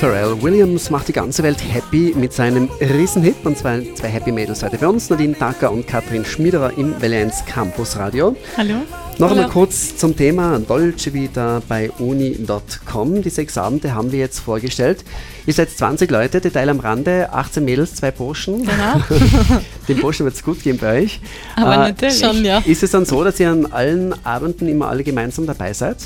Pharrell 0.00 0.40
Williams 0.42 0.90
macht 0.90 1.08
die 1.08 1.12
ganze 1.12 1.42
Welt 1.42 1.58
happy 1.72 2.14
mit 2.16 2.32
seinem 2.32 2.68
Riesenhit 2.80 3.36
und 3.44 3.58
zwar 3.58 3.80
zwei 3.94 4.08
Happy 4.08 4.32
Mädels 4.32 4.62
heute 4.62 4.78
für 4.78 4.88
uns. 4.88 5.10
Nadine 5.10 5.36
Tacker 5.36 5.70
und 5.70 5.86
Katrin 5.86 6.24
Schmiederer 6.24 6.76
im 6.76 7.00
Welle 7.00 7.30
Campus 7.46 7.96
Radio. 7.96 8.36
Hallo. 8.56 8.82
Noch 9.18 9.32
einmal 9.32 9.48
kurz 9.48 9.96
zum 9.96 10.16
Thema 10.16 10.60
Dolce 10.60 11.12
Vita 11.12 11.60
bei 11.66 11.90
uni.com. 11.90 13.20
Die 13.20 13.30
sechs 13.30 13.58
Abende 13.58 13.92
haben 13.92 14.12
wir 14.12 14.20
jetzt 14.20 14.38
vorgestellt. 14.38 15.04
Ihr 15.44 15.54
seid 15.54 15.70
20 15.70 16.08
Leute, 16.08 16.40
Detail 16.40 16.68
am 16.68 16.78
Rande, 16.78 17.28
18 17.32 17.64
Mädels, 17.64 17.96
zwei 17.96 18.12
Burschen. 18.12 18.64
Genau. 18.64 19.02
Den 19.88 19.98
Burschen 20.00 20.24
wird 20.24 20.36
es 20.36 20.44
gut 20.44 20.62
gehen 20.62 20.78
bei 20.78 21.02
euch. 21.02 21.20
Aber 21.56 21.74
äh, 21.74 21.78
natürlich. 21.78 22.20
Schon, 22.20 22.44
ja. 22.44 22.62
Ist 22.64 22.84
es 22.84 22.92
dann 22.92 23.06
so, 23.06 23.24
dass 23.24 23.40
ihr 23.40 23.50
an 23.50 23.66
allen 23.66 24.14
Abenden 24.24 24.68
immer 24.68 24.88
alle 24.88 25.02
gemeinsam 25.02 25.48
dabei 25.48 25.72
seid? 25.72 25.96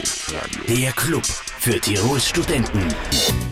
Der 0.69 0.93
Club 0.93 1.25
für 1.63 1.81
Tirols 1.81 2.29
Studenten. 2.29 2.81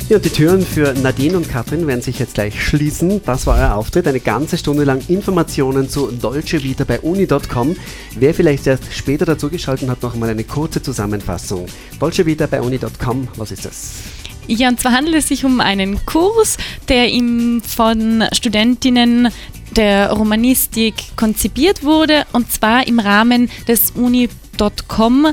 Ja, 0.09 0.19
die 0.19 0.31
Türen 0.31 0.67
für 0.67 0.95
Nadine 0.95 1.37
und 1.37 1.49
Katrin 1.49 1.87
werden 1.87 2.03
sich 2.03 2.19
jetzt 2.19 2.35
gleich 2.35 2.61
schließen. 2.61 3.23
Das 3.25 3.47
war 3.47 3.57
euer 3.57 3.77
Auftritt. 3.77 4.09
Eine 4.09 4.19
ganze 4.19 4.59
Stunde 4.59 4.83
lang 4.83 5.01
Informationen 5.07 5.89
zu 5.89 6.11
Dolce 6.11 6.65
Vita 6.65 6.83
bei 6.83 6.99
uni.com. 6.99 7.77
Wer 8.17 8.35
vielleicht 8.35 8.67
erst 8.67 8.93
später 8.93 9.27
dazugeschaltet 9.27 9.89
hat, 9.89 10.03
noch 10.03 10.17
mal 10.17 10.29
eine 10.29 10.43
kurze 10.43 10.83
Zusammenfassung. 10.83 11.67
Dolce 12.01 12.27
Vita 12.27 12.49
bei 12.49 12.61
uni.com, 12.61 13.29
was 13.37 13.53
ist 13.53 13.65
das? 13.65 13.93
Ja, 14.49 14.67
und 14.71 14.81
zwar 14.81 14.91
handelt 14.91 15.15
es 15.15 15.29
sich 15.29 15.45
um 15.45 15.61
einen 15.61 16.05
Kurs, 16.05 16.57
der 16.89 17.11
ihm 17.11 17.63
von 17.63 18.25
Studentinnen 18.33 19.29
der 19.77 20.11
Romanistik 20.11 20.95
konzipiert 21.15 21.85
wurde 21.85 22.27
und 22.33 22.51
zwar 22.51 22.89
im 22.89 22.99
Rahmen 22.99 23.49
des 23.69 23.93
Uni.com 23.93 25.29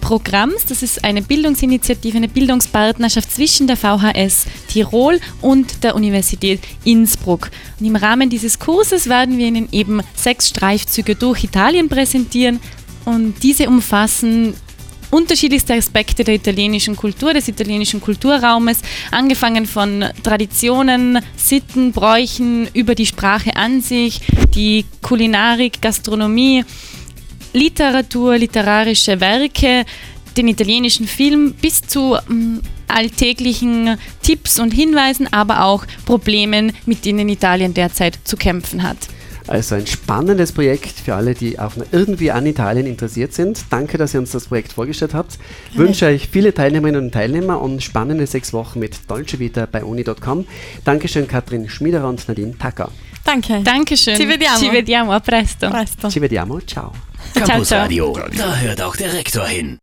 Programms. 0.00 0.66
Das 0.66 0.82
ist 0.82 1.04
eine 1.04 1.22
Bildungsinitiative, 1.22 2.16
eine 2.16 2.28
Bildungspartnerschaft 2.28 3.30
zwischen 3.30 3.66
der 3.66 3.76
VHS 3.76 4.46
Tirol 4.68 5.20
und 5.40 5.82
der 5.84 5.94
Universität 5.94 6.60
Innsbruck. 6.84 7.50
Und 7.80 7.86
im 7.86 7.96
Rahmen 7.96 8.28
dieses 8.28 8.58
Kurses 8.58 9.08
werden 9.08 9.38
wir 9.38 9.46
Ihnen 9.46 9.68
eben 9.72 10.02
sechs 10.14 10.48
Streifzüge 10.48 11.14
durch 11.14 11.44
Italien 11.44 11.88
präsentieren 11.88 12.60
und 13.04 13.42
diese 13.42 13.68
umfassen 13.68 14.54
unterschiedlichste 15.12 15.74
Aspekte 15.74 16.24
der 16.24 16.34
italienischen 16.34 16.96
Kultur, 16.96 17.34
des 17.34 17.46
italienischen 17.46 18.00
Kulturraumes, 18.00 18.80
angefangen 19.10 19.66
von 19.66 20.04
Traditionen, 20.22 21.18
Sitten, 21.36 21.92
Bräuchen, 21.92 22.66
über 22.72 22.94
die 22.94 23.06
Sprache 23.06 23.54
an 23.56 23.82
sich, 23.82 24.20
die 24.54 24.86
Kulinarik, 25.02 25.82
Gastronomie, 25.82 26.64
Literatur, 27.52 28.38
literarische 28.38 29.20
Werke, 29.20 29.84
den 30.36 30.48
italienischen 30.48 31.06
Film 31.06 31.54
bis 31.60 31.82
zu 31.82 32.16
ähm, 32.28 32.60
alltäglichen 32.88 33.98
Tipps 34.22 34.58
und 34.58 34.72
Hinweisen, 34.72 35.32
aber 35.32 35.64
auch 35.64 35.84
Problemen, 36.06 36.72
mit 36.86 37.04
denen 37.04 37.28
Italien 37.28 37.74
derzeit 37.74 38.18
zu 38.24 38.36
kämpfen 38.36 38.82
hat. 38.82 38.96
Also 39.48 39.74
ein 39.74 39.86
spannendes 39.86 40.52
Projekt 40.52 41.00
für 41.00 41.14
alle, 41.14 41.34
die 41.34 41.58
auch 41.58 41.72
irgendwie 41.90 42.30
an 42.30 42.46
Italien 42.46 42.86
interessiert 42.86 43.32
sind. 43.32 43.64
Danke, 43.70 43.98
dass 43.98 44.14
ihr 44.14 44.20
uns 44.20 44.30
das 44.30 44.46
Projekt 44.46 44.72
vorgestellt 44.72 45.14
habt. 45.14 45.38
Ich 45.72 45.78
wünsche 45.78 46.06
euch 46.06 46.28
viele 46.28 46.54
Teilnehmerinnen 46.54 47.06
und 47.06 47.12
Teilnehmer 47.12 47.60
und 47.60 47.82
spannende 47.82 48.26
sechs 48.26 48.52
Wochen 48.52 48.78
mit 48.78 49.10
Dolce 49.10 49.40
Vita 49.40 49.66
bei 49.70 49.84
uni.com. 49.84 50.46
Dankeschön, 50.84 51.26
Katrin 51.26 51.68
Schmiederer 51.68 52.08
und 52.08 52.26
Nadine 52.28 52.56
Tacker. 52.56 52.90
Danke. 53.24 53.62
Dankeschön. 53.62 54.16
Ci 54.16 54.24
vediamo. 54.24 54.58
Ci 54.58 54.68
vediamo, 54.68 55.12
a 55.12 55.20
presto. 55.20 55.68
presto. 55.68 56.10
Ci 56.10 56.18
vediamo, 56.18 56.60
ciao. 56.62 56.92
Campus 57.32 57.70
Radio, 57.70 58.12
da 58.36 58.60
hört 58.60 58.80
auch 58.80 58.96
der 58.96 59.12
Rektor 59.12 59.46
hin. 59.46 59.80